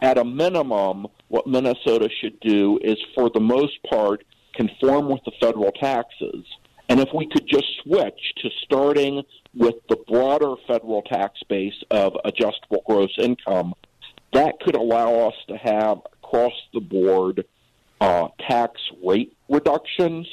[0.00, 4.24] at a minimum, what Minnesota should do is, for the most part,
[4.54, 6.44] conform with the federal taxes.
[6.88, 9.22] And if we could just switch to starting
[9.54, 13.74] with the broader federal tax base of adjustable gross income,
[14.32, 17.44] that could allow us to have across the board
[18.00, 20.26] uh, tax rate reductions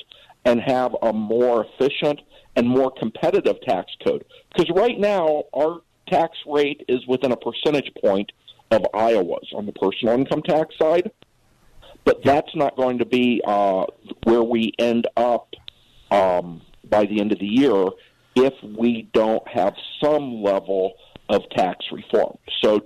[0.46, 2.20] and have a more efficient
[2.56, 4.26] and more competitive tax code.
[4.52, 8.32] Because right now, our tax rate is within a percentage point
[8.72, 11.12] of Iowa's on the personal income tax side.
[12.06, 13.86] But that's not going to be uh,
[14.24, 15.54] where we end up
[16.12, 17.86] um, by the end of the year
[18.36, 20.94] if we don't have some level
[21.30, 22.38] of tax reform.
[22.62, 22.82] So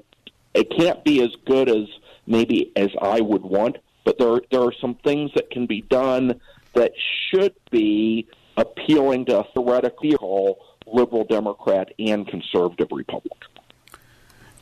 [0.53, 1.87] it can't be as good as
[2.27, 6.39] maybe as I would want, but there there are some things that can be done
[6.73, 6.91] that
[7.29, 13.52] should be appealing to a theoretical liberal Democrat and conservative Republican.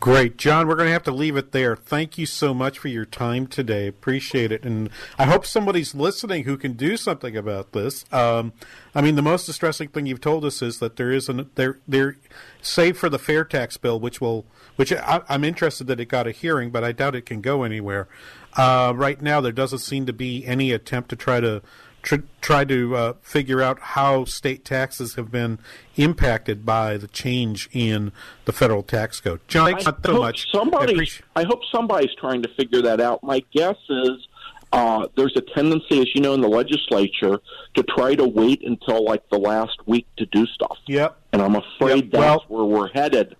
[0.02, 0.36] Great.
[0.36, 1.76] John, we're going to have to leave it there.
[1.76, 3.86] Thank you so much for your time today.
[3.86, 4.66] Appreciate it.
[4.66, 4.90] And
[5.20, 8.04] I hope somebody's listening who can do something about this.
[8.12, 8.52] Um,
[8.96, 12.18] I mean, the most distressing thing you've told us is that there isn't, there, there,
[12.64, 16.26] save for the fair tax bill, which will, which I, I'm interested that it got
[16.26, 18.08] a hearing, but I doubt it can go anywhere.
[18.58, 21.62] Uh, right now, there doesn't seem to be any attempt to try to
[22.02, 25.60] tr- try to uh, figure out how state taxes have been
[25.96, 28.12] impacted by the change in
[28.46, 29.40] the federal tax code.
[29.48, 30.48] John, thanks I so hope much.
[30.54, 33.24] I Somebody, appreciate- I hope somebody's trying to figure that out.
[33.24, 34.28] My guess is
[34.74, 37.40] uh, there's a tendency, as you know, in the legislature
[37.76, 40.78] to try to wait until like the last week to do stuff.
[40.88, 41.18] Yep.
[41.34, 42.12] And I'm afraid Yep.
[42.12, 43.36] that's Well- where we're headed.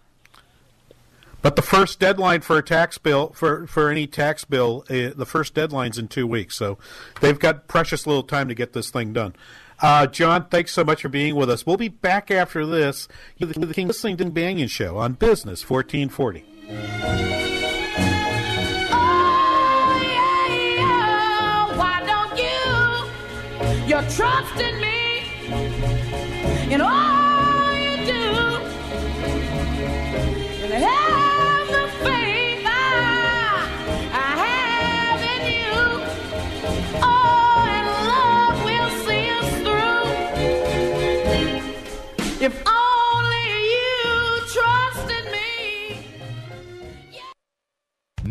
[1.42, 5.26] But the first deadline for a tax bill for for any tax bill, uh, the
[5.26, 6.56] first deadline's in two weeks.
[6.56, 6.78] So
[7.20, 9.34] they've got precious little time to get this thing done.
[9.82, 11.66] Uh, John, thanks so much for being with us.
[11.66, 13.08] We'll be back after this.
[13.38, 13.68] You're listening
[14.18, 16.46] to Banaian Show on Business 1440.
[21.76, 23.88] Why don't you?
[23.88, 24.92] You trust in me
[26.72, 27.21] in all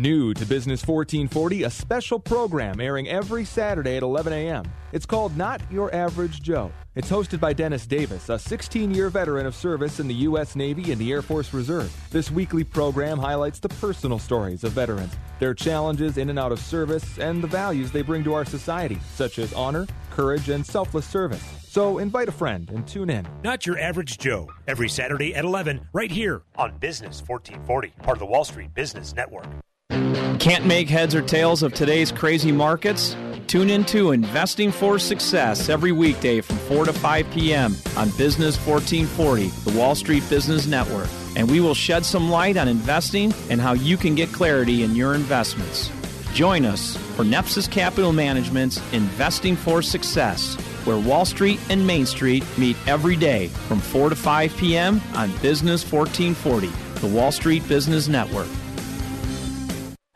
[0.01, 4.65] New to Business 1440, a special program airing every Saturday at 11 a.m.
[4.93, 6.71] It's called Not Your Average Joe.
[6.95, 10.55] It's hosted by Dennis Davis, a 16 year veteran of service in the U.S.
[10.55, 11.95] Navy and the Air Force Reserve.
[12.09, 16.59] This weekly program highlights the personal stories of veterans, their challenges in and out of
[16.59, 21.05] service, and the values they bring to our society, such as honor, courage, and selfless
[21.05, 21.43] service.
[21.67, 23.27] So invite a friend and tune in.
[23.43, 28.19] Not Your Average Joe, every Saturday at 11, right here on Business 1440, part of
[28.19, 29.45] the Wall Street Business Network.
[30.39, 33.15] Can't make heads or tails of today's crazy markets?
[33.47, 37.75] Tune into Investing for Success every weekday from 4 to 5 p.m.
[37.97, 41.09] on Business 1440, the Wall Street Business Network.
[41.35, 44.95] And we will shed some light on investing and how you can get clarity in
[44.95, 45.91] your investments.
[46.33, 52.45] Join us for Nepsis Capital Management's Investing for Success, where Wall Street and Main Street
[52.57, 55.01] meet every day from 4 to 5 p.m.
[55.13, 56.67] on Business 1440,
[57.01, 58.47] the Wall Street Business Network.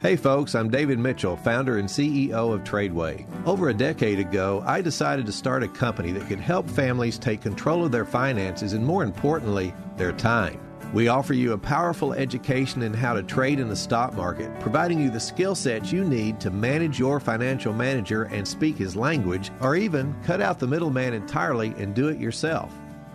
[0.06, 3.26] Hey folks, I'm David Mitchell, founder and CEO of Tradeway.
[3.47, 7.41] Over a decade ago, I decided to start a company that could help families take
[7.41, 10.60] control of their finances and, more importantly, their time.
[10.93, 15.01] We offer you a powerful education in how to trade in the stock market, providing
[15.01, 19.49] you the skill sets you need to manage your financial manager and speak his language,
[19.60, 22.72] or even cut out the middleman entirely and do it yourself.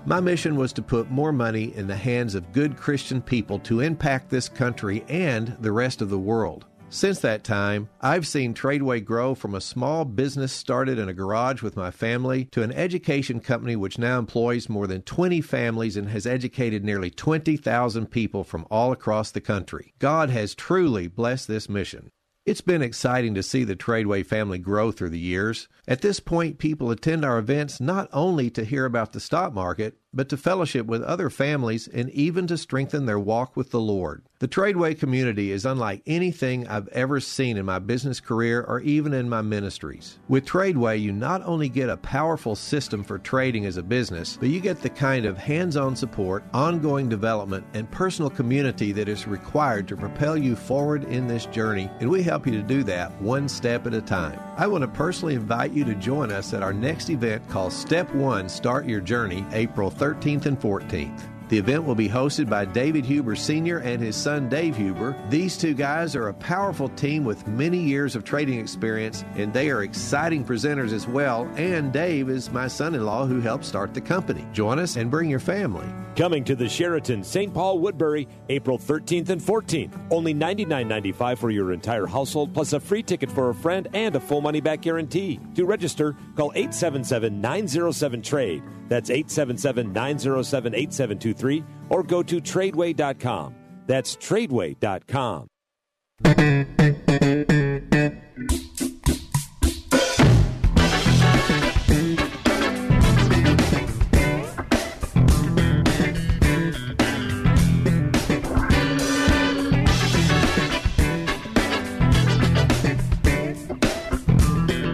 [0.07, 3.79] My mission was to put more money in the hands of good Christian people to
[3.79, 6.65] impact this country and the rest of the world.
[6.93, 11.63] Since that time, I've seen Tradeway grow from a small business started in a garage
[11.63, 16.09] with my family to an education company which now employs more than 20 families and
[16.09, 19.95] has educated nearly 20,000 people from all across the country.
[20.01, 22.11] God has truly blessed this mission.
[22.45, 25.69] It's been exciting to see the Tradeway family grow through the years.
[25.87, 30.00] At this point, people attend our events not only to hear about the stock market,
[30.13, 34.23] but to fellowship with other families and even to strengthen their walk with the Lord.
[34.41, 39.13] The Tradeway community is unlike anything I've ever seen in my business career or even
[39.13, 40.19] in my ministries.
[40.29, 44.49] With Tradeway, you not only get a powerful system for trading as a business, but
[44.49, 49.27] you get the kind of hands on support, ongoing development, and personal community that is
[49.27, 53.13] required to propel you forward in this journey, and we help you to do that
[53.21, 54.41] one step at a time.
[54.57, 58.11] I want to personally invite you to join us at our next event called Step
[58.15, 61.21] 1 Start Your Journey, April 13th and 14th.
[61.51, 63.79] The event will be hosted by David Huber Sr.
[63.79, 65.17] and his son Dave Huber.
[65.31, 69.69] These two guys are a powerful team with many years of trading experience, and they
[69.69, 71.51] are exciting presenters as well.
[71.57, 74.47] And Dave is my son in law who helped start the company.
[74.53, 75.89] Join us and bring your family.
[76.15, 77.53] Coming to the Sheraton St.
[77.53, 79.99] Paul Woodbury April 13th and 14th.
[80.13, 84.21] Only $99.95 for your entire household, plus a free ticket for a friend and a
[84.21, 85.41] full money back guarantee.
[85.57, 88.63] To register, call 877 907 TRADE.
[88.91, 93.55] That's 877 907 8723 or go to tradeway.com.
[93.87, 95.47] That's tradeway.com.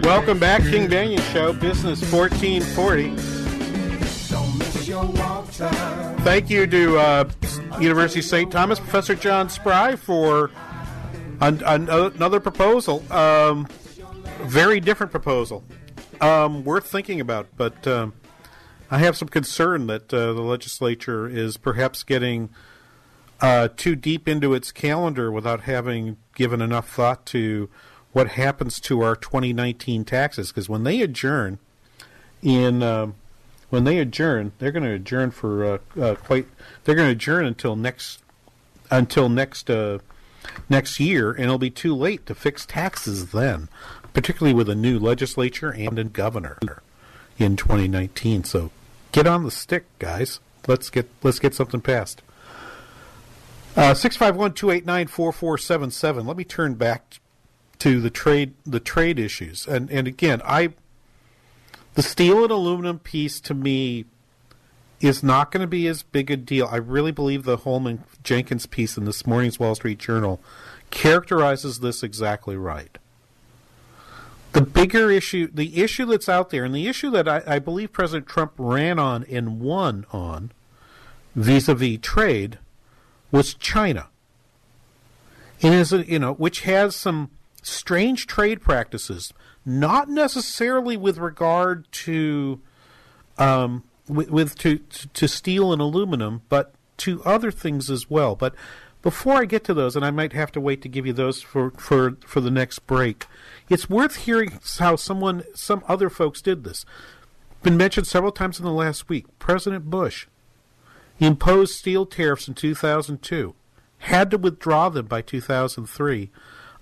[0.03, 3.36] Welcome back, King Banaian Show, Business 1440.
[5.57, 7.29] Thank you to uh,
[7.79, 8.51] University of St.
[8.51, 10.51] Thomas, Professor John Spry, for
[11.41, 13.03] an, an, another proposal.
[13.11, 13.67] Um,
[14.41, 15.63] very different proposal.
[16.21, 18.13] Um, worth thinking about, but um,
[18.91, 22.49] I have some concern that uh, the legislature is perhaps getting
[23.41, 27.67] uh, too deep into its calendar without having given enough thought to
[28.11, 30.49] what happens to our 2019 taxes.
[30.49, 31.57] Because when they adjourn
[32.43, 33.15] in um,
[33.69, 36.47] when they adjourn, they're going to adjourn for uh, uh, quite.
[36.83, 38.21] They're going to adjourn until next
[38.89, 39.99] until next uh,
[40.69, 43.69] next year, and it'll be too late to fix taxes then,
[44.13, 46.57] particularly with a new legislature and a governor
[47.37, 48.43] in 2019.
[48.43, 48.71] So
[49.11, 50.39] get on the stick, guys.
[50.67, 52.21] Let's get let's get something passed.
[53.75, 56.25] Uh, Six five one two eight nine four four seven seven.
[56.25, 57.19] Let me turn back
[57.79, 60.73] to the trade the trade issues, and and again, I
[61.97, 64.05] the steel and aluminum piece to me
[65.01, 66.69] is not going to be as big a deal.
[66.71, 70.39] I really believe the Holman Jenkins piece in this morning's Wall Street Journal
[70.91, 72.99] characterizes this exactly right.
[74.51, 77.91] The bigger issue, the issue that's out there, and the issue that I, I believe
[77.91, 80.51] President Trump ran on and won on
[81.35, 82.59] vis a vis trade
[83.31, 84.09] was China.
[85.63, 87.31] And is you know, which has some
[87.63, 89.33] strange trade practices,
[89.67, 92.61] not necessarily with regard to
[93.37, 94.77] um, with, with to,
[95.13, 98.35] to steel and aluminum, but to other things as well.
[98.35, 98.55] But
[99.03, 101.41] before I get to those, and I might have to wait to give you those
[101.41, 103.27] for, for, for the next break,
[103.69, 106.83] it's worth hearing how someone some other folks did this.
[107.61, 109.25] Been mentioned several times in the last week.
[109.37, 110.27] President Bush
[111.17, 113.55] he imposed steel tariffs in 2002,
[113.99, 116.29] had to withdraw them by 2003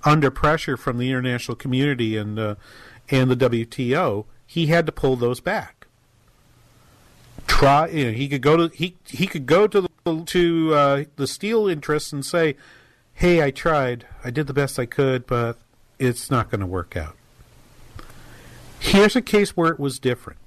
[0.05, 2.55] under pressure from the international community and uh,
[3.09, 4.25] and the WTO.
[4.47, 5.87] He had to pull those back.
[7.47, 9.89] Try, you know, he could go to he he could go to the
[10.25, 12.55] to uh, the steel interests and say,
[13.13, 14.05] "Hey, I tried.
[14.23, 15.57] I did the best I could, but
[15.97, 17.15] it's not going to work out."
[18.79, 20.39] Here's a case where it was different,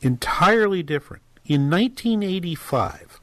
[0.00, 1.22] entirely different.
[1.46, 3.20] In 1985,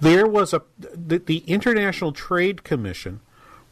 [0.00, 3.20] there was a the, the International Trade Commission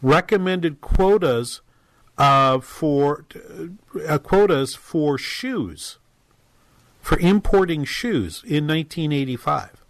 [0.03, 1.61] recommended quotas
[2.19, 3.25] uh, for
[4.07, 5.99] uh, quotas for shoes
[7.03, 9.85] for importing shoes in 1985.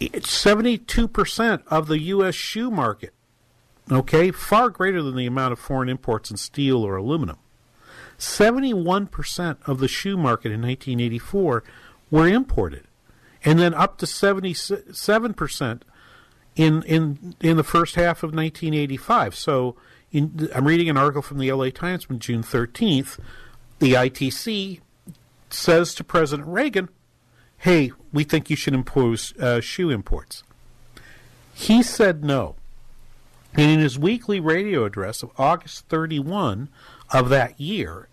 [0.00, 2.34] It's 72% of the U.S.
[2.34, 3.12] shoe market.
[3.92, 7.36] Okay, far greater than the amount of foreign imports in steel or aluminum.
[8.18, 11.62] 71% of the shoe market in 1984
[12.10, 12.84] were imported,
[13.44, 15.82] and then up to 77%
[16.56, 19.34] in in in the first half of 1985.
[19.34, 19.76] So,
[20.12, 23.18] in, I'm reading an article from the LA Times from June 13th.
[23.80, 24.80] The ITC
[25.50, 26.88] says to President Reagan,
[27.58, 30.42] "Hey, we think you should impose uh, shoe imports."
[31.54, 32.56] He said no.
[33.56, 36.68] And in his weekly radio address of August 31
[37.12, 38.08] of that year,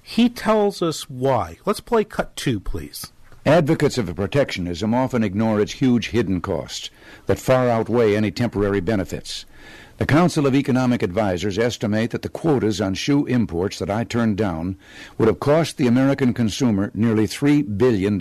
[0.00, 1.58] he tells us why.
[1.66, 3.12] Let's play cut two, please.
[3.46, 6.90] Advocates of protectionism often ignore its huge hidden costs
[7.26, 9.44] that far outweigh any temporary benefits.
[9.98, 14.36] The Council of Economic Advisers estimate that the quotas on shoe imports that I turned
[14.36, 14.76] down
[15.16, 18.20] would have cost the American consumer nearly $3 billion.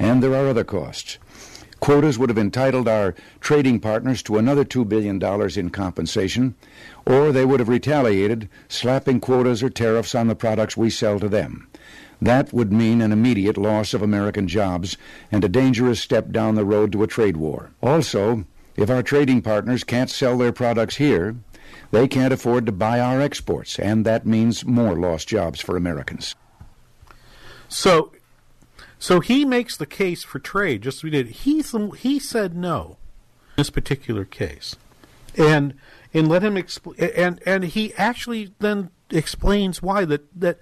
[0.00, 1.18] And there are other costs.
[1.78, 5.22] Quotas would have entitled our trading partners to another $2 billion
[5.56, 6.56] in compensation,
[7.06, 11.28] or they would have retaliated, slapping quotas or tariffs on the products we sell to
[11.28, 11.68] them.
[12.20, 14.96] That would mean an immediate loss of American jobs
[15.30, 17.70] and a dangerous step down the road to a trade war.
[17.82, 18.44] Also,
[18.76, 21.36] if our trading partners can't sell their products here,
[21.90, 26.34] they can't afford to buy our exports, and that means more lost jobs for Americans.
[27.68, 28.12] So,
[28.98, 31.28] So he makes the case for trade, just as we did.
[31.28, 32.96] The, he said no
[33.56, 34.76] in this particular case,
[35.36, 35.74] and
[36.14, 40.58] and let him expl- and and he actually then explains why that that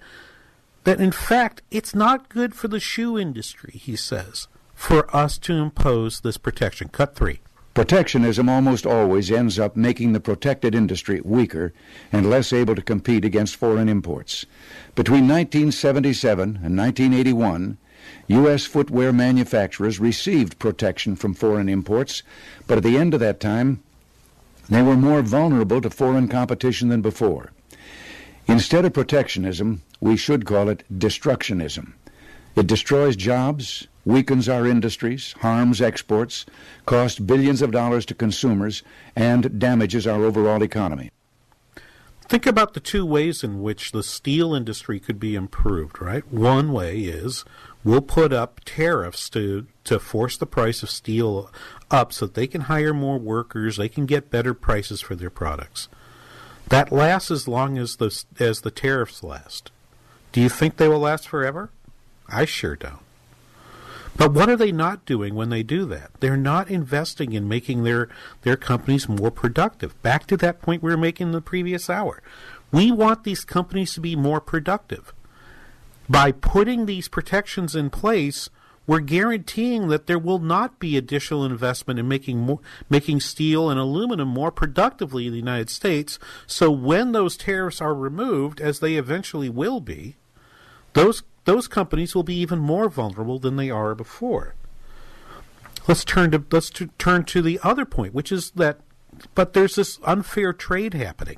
[0.85, 3.73] that in fact it's not good for the shoe industry.
[3.73, 6.89] He says for us to impose this protection.
[6.89, 7.39] Cut three.
[7.73, 11.73] Protectionism almost always ends up making the protected industry weaker
[12.11, 14.45] and less able to compete against foreign imports.
[14.95, 17.77] Between 1977 and 1981,
[18.27, 18.65] U.S.
[18.65, 22.23] footwear manufacturers received protection from foreign imports,
[22.65, 23.81] but at the end of that time,
[24.69, 27.51] they were more vulnerable to foreign competition than before.
[28.47, 31.93] Instead of protectionism, we should call it destructionism.
[32.55, 36.45] It destroys jobs, weakens our industries, harms exports,
[36.85, 38.83] costs billions of dollars to consumers,
[39.15, 41.09] and damages our overall economy.
[42.29, 46.31] Think about the two ways in which the steel industry could be improved, right?
[46.31, 47.43] One way is
[47.83, 51.51] we'll put up tariffs to, to force the price of steel
[51.89, 55.31] up so that they can hire more workers, they can get better prices for their
[55.31, 55.89] products.
[56.69, 59.71] That lasts as long as the, as the tariffs last.
[60.35, 61.69] Do you think they will last forever?
[62.27, 62.99] I sure don't.
[64.17, 66.11] But what are they not doing when they do that?
[66.19, 68.09] They're not investing in making their,
[68.41, 70.01] their companies more productive.
[70.01, 72.21] Back to that point we were making in the previous hour.
[72.69, 75.13] We want these companies to be more productive.
[76.09, 78.49] By putting these protections in place,
[78.85, 82.59] we're guaranteeing that there will not be additional investment in making more,
[82.89, 86.19] making steel and aluminum more productively in the United States.
[86.45, 90.17] So when those tariffs are removed, as they eventually will be,
[90.95, 94.55] those those companies will be even more vulnerable than they are before.
[95.87, 98.79] Let's turn to let's turn to the other point, which is that,
[99.35, 101.37] but there's this unfair trade happening,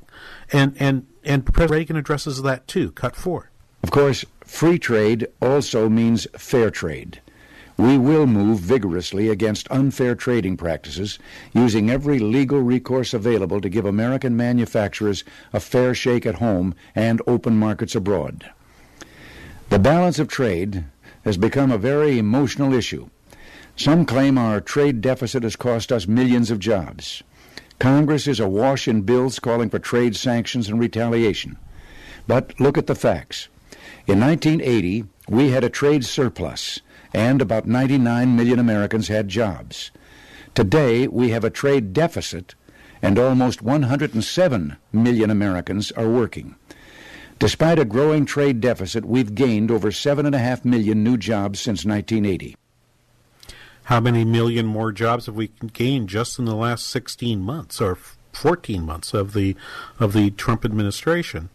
[0.50, 2.92] and and and President Reagan addresses that too.
[2.92, 3.50] Cut four.
[3.82, 7.20] Of course, free trade also means fair trade.
[7.76, 11.18] We will move vigorously against unfair trading practices,
[11.52, 17.22] using every legal recourse available to give American manufacturers a fair shake at home and
[17.26, 18.50] open markets abroad.
[19.70, 20.86] The balance of trade
[21.24, 23.10] has become a very emotional issue.
[23.76, 27.22] Some claim our trade deficit has cost us millions of jobs.
[27.78, 31.58] Congress is awash in bills calling for trade sanctions and retaliation.
[32.26, 33.48] But look at the facts.
[34.06, 36.80] In 1980, we had a trade surplus,
[37.12, 39.90] and about 99 million Americans had jobs.
[40.54, 42.54] Today, we have a trade deficit,
[43.02, 46.56] and almost 107 million Americans are working.
[47.38, 52.56] Despite a growing trade deficit, we've gained over 7.5 million new jobs since 1980.
[53.84, 57.96] How many million more jobs have we gained just in the last 16 months or
[58.32, 59.56] 14 months of the
[60.00, 61.48] of the Trump administration?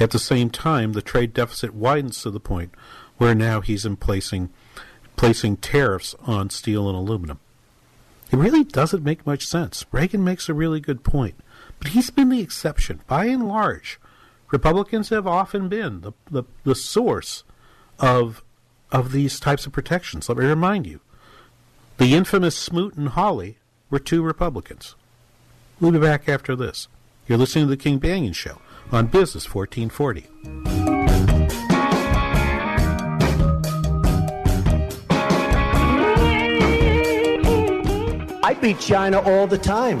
[0.00, 2.74] At the same time, the trade deficit widens to the point
[3.18, 4.50] where now he's in placing
[5.16, 7.38] placing tariffs on steel and aluminum.
[8.32, 9.84] It really doesn't make much sense.
[9.92, 11.34] Reagan makes a really good point,
[11.78, 13.00] but he's been the exception.
[13.06, 14.00] By and large,
[14.50, 17.44] Republicans have often been the, the, the source
[17.98, 18.42] of
[18.92, 20.28] of these types of protections.
[20.28, 21.00] Let me remind you,
[21.98, 24.96] the infamous Smoot and Hawley were two Republicans.
[25.80, 26.88] We'll be back after this.
[27.28, 30.26] You're listening to the King Banaian Show on Business 1440.
[38.42, 40.00] I beat China all the time.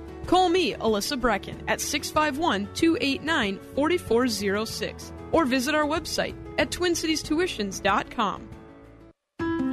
[0.31, 8.47] Call me, Alyssa Brecken, at 651 289 4406 or visit our website at twincitiestuitions.com.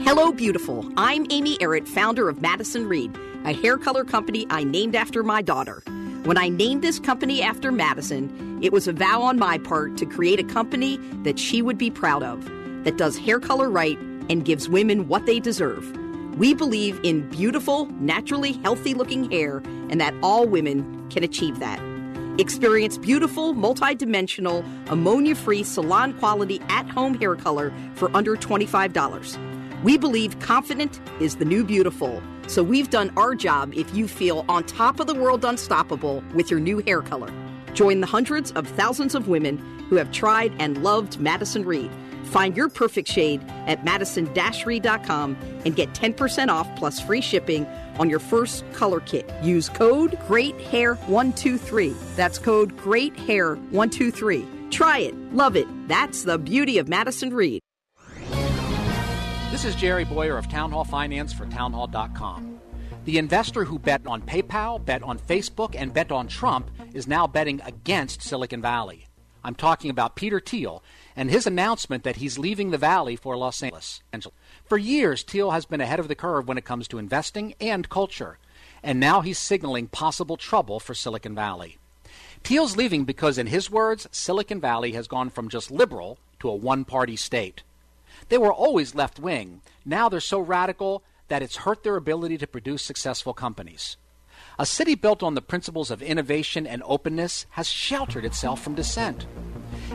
[0.02, 0.92] Hello, beautiful.
[0.96, 5.42] I'm Amy Errett, founder of Madison Reed, a hair color company I named after my
[5.42, 5.80] daughter.
[6.24, 10.06] When I named this company after Madison, it was a vow on my part to
[10.06, 12.44] create a company that she would be proud of,
[12.82, 13.96] that does hair color right
[14.28, 15.86] and gives women what they deserve.
[16.36, 19.58] We believe in beautiful, naturally healthy looking hair
[19.88, 21.80] and that all women can achieve that.
[22.38, 29.82] Experience beautiful, multi-dimensional, ammonia-free, salon quality at-home hair color for under $25.
[29.82, 32.22] We believe confident is the new beautiful.
[32.46, 36.50] So we've done our job if you feel on top of the world unstoppable with
[36.50, 37.32] your new hair color.
[37.74, 39.58] Join the hundreds of thousands of women
[39.88, 41.90] who have tried and loved Madison Reed.
[42.28, 47.66] Find your perfect shade at madison-reed.com and get 10% off plus free shipping
[47.98, 49.30] on your first color kit.
[49.42, 52.16] Use code GREATHAIR123.
[52.16, 54.70] That's code GREATHAIR123.
[54.70, 55.14] Try it.
[55.32, 55.66] Love it.
[55.88, 57.60] That's the beauty of Madison Reed.
[59.50, 62.60] This is Jerry Boyer of Town Hall Finance for townhall.com.
[63.06, 67.26] The investor who bet on PayPal, bet on Facebook, and bet on Trump is now
[67.26, 69.06] betting against Silicon Valley.
[69.42, 70.84] I'm talking about Peter Thiel
[71.18, 74.02] and his announcement that he's leaving the Valley for Los Angeles.
[74.64, 77.88] For years, Thiel has been ahead of the curve when it comes to investing and
[77.88, 78.38] culture,
[78.84, 81.76] and now he's signaling possible trouble for Silicon Valley.
[82.44, 86.54] Thiel's leaving because, in his words, Silicon Valley has gone from just liberal to a
[86.54, 87.64] one party state.
[88.28, 89.60] They were always left wing.
[89.84, 93.96] Now they're so radical that it's hurt their ability to produce successful companies.
[94.56, 99.26] A city built on the principles of innovation and openness has sheltered itself from dissent.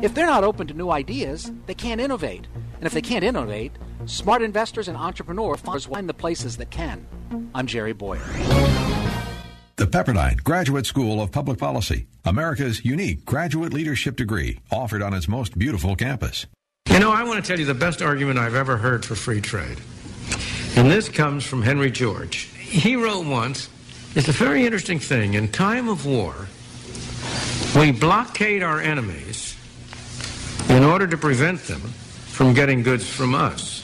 [0.02, 2.48] If they're not open to new ideas, they can't innovate.
[2.78, 3.72] And if they can't innovate,
[4.06, 7.08] smart investors and entrepreneurs find the places that can.
[7.54, 8.24] I'm Jerry Boyer.
[9.76, 15.28] The Pepperdine Graduate School of Public Policy, America's unique graduate leadership degree, offered on its
[15.28, 16.48] most beautiful campus.
[16.89, 19.41] You know, I want to tell you the best argument I've ever heard for free
[19.41, 19.80] trade.
[20.76, 22.50] And this comes from Henry George.
[22.58, 23.70] He wrote once,
[24.16, 25.36] it's a very interesting thing.
[25.36, 26.48] In time of war,
[27.76, 29.53] we blockade our enemies
[30.70, 33.82] in order to prevent them from getting goods from us.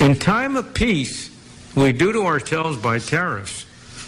[0.00, 1.30] In time of peace,
[1.74, 3.64] we do to ourselves by tariffs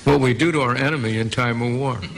[0.06, 1.98] what we do to our enemy in time of war.
[2.02, 2.14] Isn't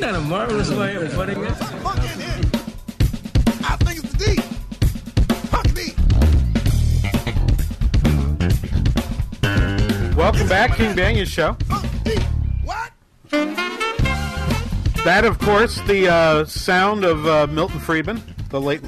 [0.00, 1.52] that a marvelous way of putting it?
[3.64, 4.42] I think it's deep.
[5.50, 5.96] Punk deep.
[10.16, 11.56] Welcome back, King Banaian Show.
[15.04, 18.80] That, of course, the uh, sound of uh, Milton Friedman, the late.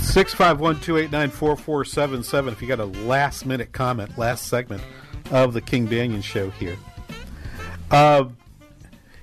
[0.00, 2.52] Six five one two eight nine four four seven seven.
[2.52, 4.82] If you got a last minute comment, last segment
[5.32, 6.76] of the King Banaian Show here,
[7.90, 8.26] uh,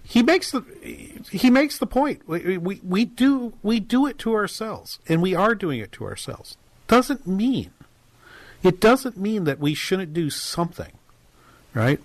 [0.03, 2.27] he makes the he makes the point.
[2.27, 6.05] We, we we do we do it to ourselves, and we are doing it to
[6.05, 6.57] ourselves.
[6.87, 7.71] Doesn't mean
[8.65, 10.93] it doesn't mean that we shouldn't do something,
[11.73, 11.99] right?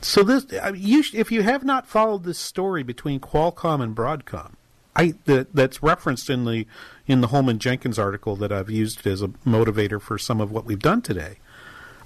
[0.00, 4.52] So this, you, if you have not followed this story between Qualcomm and Broadcom,
[4.94, 6.66] I that that's referenced in the
[7.06, 10.64] in the Holman Jenkins article that I've used as a motivator for some of what
[10.64, 11.38] we've done today.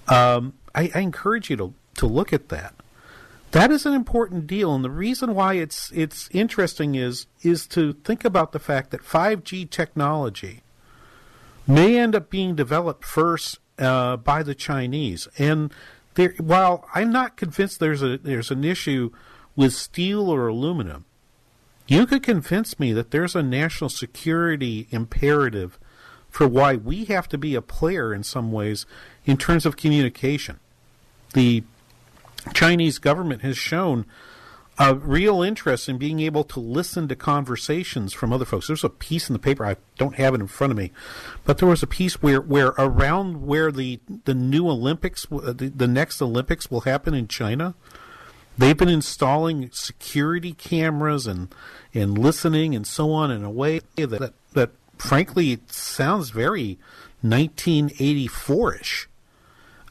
[0.09, 2.75] Um, I, I encourage you to to look at that.
[3.53, 7.95] That is an important deal, and the reason why it's it's interesting is is to
[7.95, 10.63] think about the fact that 5G technology
[11.67, 15.27] may end up being developed first uh, by the Chinese.
[15.37, 15.73] And
[16.15, 19.11] there, while I'm not convinced there's a there's an issue
[19.57, 21.07] with steel or aluminum,
[21.89, 25.77] you could convince me that there's a national security imperative
[26.29, 28.87] for why we have to be a player in some ways
[29.25, 30.61] in terms of communication.
[31.35, 31.65] The
[32.55, 34.07] Chinese government has shown
[34.81, 38.67] a real interest in being able to listen to conversations from other folks.
[38.67, 40.91] There's a piece in the paper I don't have it in front of me,
[41.45, 45.87] but there was a piece where, where around where the the new Olympics, the, the
[45.87, 47.75] next Olympics will happen in China,
[48.57, 51.55] they've been installing security cameras and
[51.93, 56.79] and listening and so on in a way that that, that frankly it sounds very
[57.23, 59.07] 1984ish,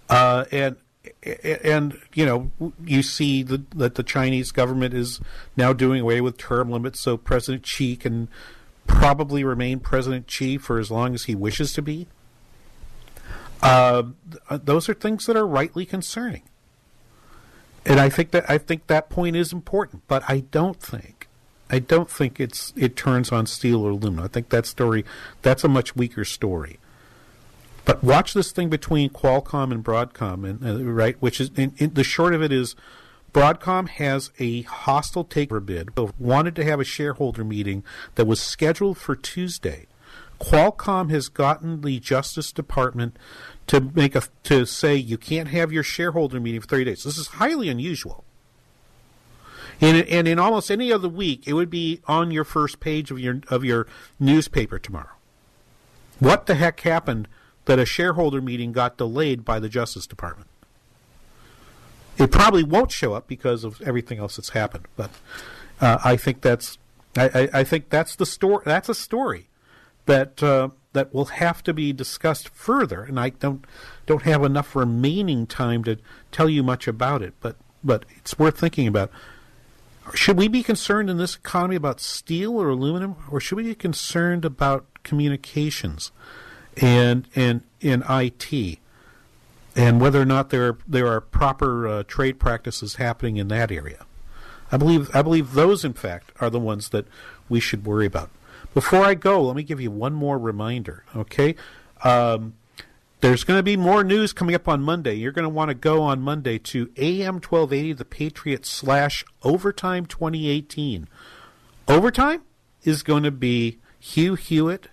[0.09, 0.77] uh, and
[1.24, 2.51] and you know
[2.84, 5.20] you see the, that the Chinese government is
[5.57, 8.30] now doing away with term limits, so President Xi can
[8.88, 12.07] probably remain President Xi for as long as he wishes to be.
[13.61, 14.03] Uh,
[14.49, 16.43] those are things that are rightly concerning,
[17.86, 20.03] and I think that I think that point is important.
[20.07, 21.28] But I don't think,
[21.70, 24.24] I don't think it's it turns on steel or aluminum.
[24.24, 25.03] I think that story
[25.41, 26.80] that's a much weaker story.
[27.89, 32.03] But watch this thing between Qualcomm and Broadcom, and uh, right, which is in, the
[32.03, 32.75] short of it is
[33.33, 35.97] Broadcom has a hostile takeover bid.
[36.19, 37.83] Wanted to have a shareholder meeting
[38.13, 39.87] that was scheduled for Tuesday.
[40.39, 43.17] Qualcomm has gotten the Justice Department
[43.65, 47.03] to make a to say you can't have your shareholder meeting for 30 days.
[47.05, 48.23] This is highly unusual.
[49.81, 53.17] And, and in almost any other week, it would be on your first page of
[53.17, 53.87] your of your
[54.19, 55.15] newspaper tomorrow.
[56.19, 57.27] What the heck happened
[57.70, 60.49] that a shareholder meeting got delayed by the Justice Department?
[62.17, 64.88] It probably won't show up because of everything else that's happened.
[64.97, 65.11] But
[65.80, 66.80] uh, I think that's
[67.15, 68.63] I, I, I think that's the story.
[68.65, 69.49] That's a story
[70.07, 73.03] that uh, that will have to be discussed further.
[73.03, 73.63] And I don't
[74.07, 75.99] don't have enough remaining time to
[76.32, 77.36] tell you much about it.
[77.39, 79.11] But but it's worth thinking about.
[80.15, 83.76] Should we be concerned in this economy about steel or aluminum, or should we be
[83.76, 86.11] concerned about communications
[86.80, 88.80] and and in IT,
[89.75, 93.71] and whether or not there are, there are proper uh, trade practices happening in that
[93.71, 94.05] area?
[94.71, 97.07] I believe I believe those, in fact, are the ones that
[97.47, 98.30] we should worry about.
[98.73, 101.03] Before I go, let me give you one more reminder.
[101.15, 101.55] Okay.
[102.03, 102.53] Um,
[103.21, 105.15] there's going to be more news coming up on Monday.
[105.15, 110.05] You're going to want to go on Monday to AM 1280 The Patriot slash Overtime
[110.05, 111.09] 2018.
[111.89, 112.43] Overtime
[112.84, 114.88] is going to be Hugh Hewitt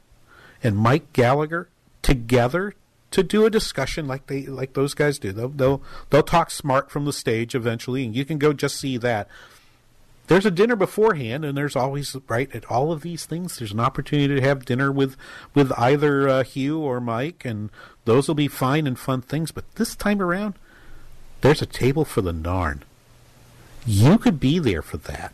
[0.60, 1.68] and Mike Gallagher
[2.06, 2.72] together
[3.10, 5.32] to do a discussion like they like those guys do.
[5.32, 8.96] They'll they'll they'll talk smart from the stage eventually, and you can go just see
[8.98, 9.28] that.
[10.28, 13.58] There's a dinner beforehand, and there's always right at all of these things.
[13.58, 15.16] There's an opportunity to have dinner with
[15.52, 17.70] with either uh, Hugh or Mike, and
[18.04, 19.50] those will be fine and fun things.
[19.50, 20.54] But this time around,
[21.40, 22.82] there's a table for the Narn.
[23.84, 25.32] You could be there for that.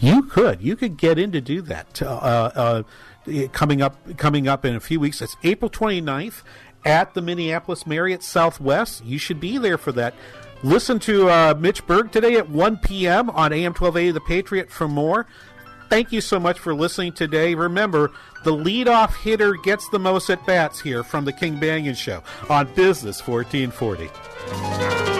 [0.00, 0.62] You could.
[0.62, 2.00] You could get in to do that.
[2.00, 2.82] Uh, uh,
[3.52, 5.20] coming up, coming up in a few weeks.
[5.22, 6.42] It's April 29th
[6.84, 9.04] at the Minneapolis Marriott Southwest.
[9.04, 10.14] You should be there for that.
[10.62, 13.30] Listen to uh, Mitch Berg today at 1 p.m.
[13.30, 15.26] on AM 1280 The Patriot for more.
[15.88, 17.54] Thank you so much for listening today.
[17.54, 18.12] Remember,
[18.44, 22.72] the leadoff hitter gets the most at bats here from the King Banaian Show on
[22.74, 25.19] Business 1440.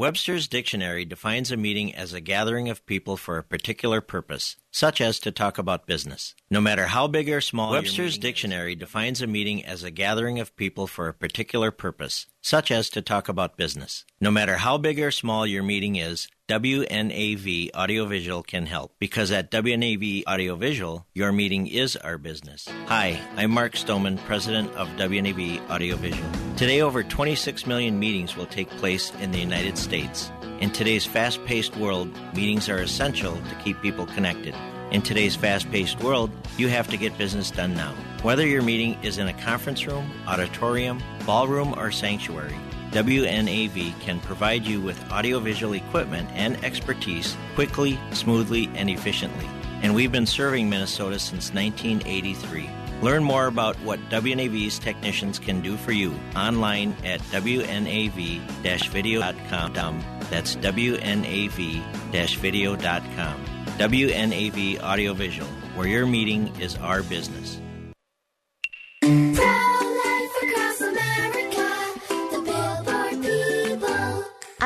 [0.00, 4.98] Webster's Dictionary defines a meeting as a gathering of people for a particular purpose, such
[4.98, 6.34] as to talk about business.
[6.50, 10.56] No matter how big or small Webster's Dictionary defines a meeting as a gathering of
[10.56, 14.06] people for a particular purpose, such as to talk about business.
[14.22, 19.52] No matter how big or small your meeting is, WNAV Audiovisual can help because at
[19.52, 22.68] WNAV Audiovisual, your meeting is our business.
[22.86, 26.28] Hi, I'm Mark Stoneman, president of WNAV Audiovisual.
[26.56, 30.32] Today, over 26 million meetings will take place in the United States.
[30.58, 34.52] In today's fast paced world, meetings are essential to keep people connected.
[34.90, 37.94] In today's fast paced world, you have to get business done now.
[38.22, 42.56] Whether your meeting is in a conference room, auditorium, ballroom, or sanctuary,
[42.92, 49.46] WNAV can provide you with audiovisual equipment and expertise quickly, smoothly, and efficiently.
[49.82, 52.68] And we've been serving Minnesota since 1983.
[53.00, 60.04] Learn more about what WNAV's technicians can do for you online at WNAV-video.com.
[60.28, 63.44] That's WNAV-video.com.
[63.78, 67.59] WNAV Audiovisual, where your meeting is our business.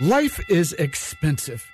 [0.00, 1.64] Life is expensive.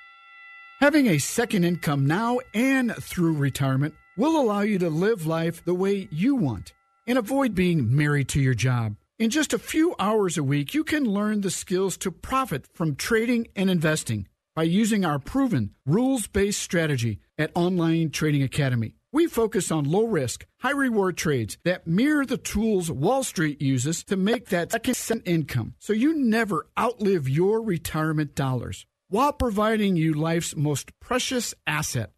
[0.79, 5.75] Having a second income now and through retirement will allow you to live life the
[5.75, 6.73] way you want
[7.05, 8.95] and avoid being married to your job.
[9.19, 12.95] In just a few hours a week, you can learn the skills to profit from
[12.95, 18.95] trading and investing by using our proven rules based strategy at Online Trading Academy.
[19.15, 24.03] We focus on low risk, high reward trades that mirror the tools Wall Street uses
[24.05, 29.97] to make that second cent income so you never outlive your retirement dollars while providing
[29.97, 32.13] you life's most precious asset,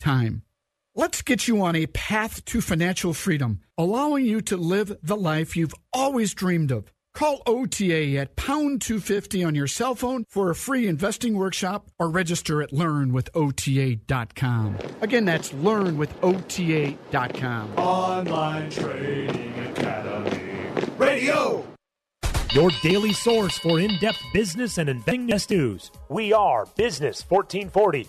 [0.00, 0.42] time.
[0.96, 5.56] Let's get you on a path to financial freedom, allowing you to live the life
[5.56, 6.92] you've always dreamed of.
[7.14, 12.08] Call OTA at pound 250 on your cell phone for a free investing workshop or
[12.08, 14.78] register at learnwithota.com.
[15.00, 17.78] Again, that's learnwithota.com.
[17.78, 20.40] Online Trading Academy.
[20.96, 21.66] Radio.
[22.52, 25.92] Your daily source for in depth business and investing news.
[26.08, 28.08] We are Business 1440.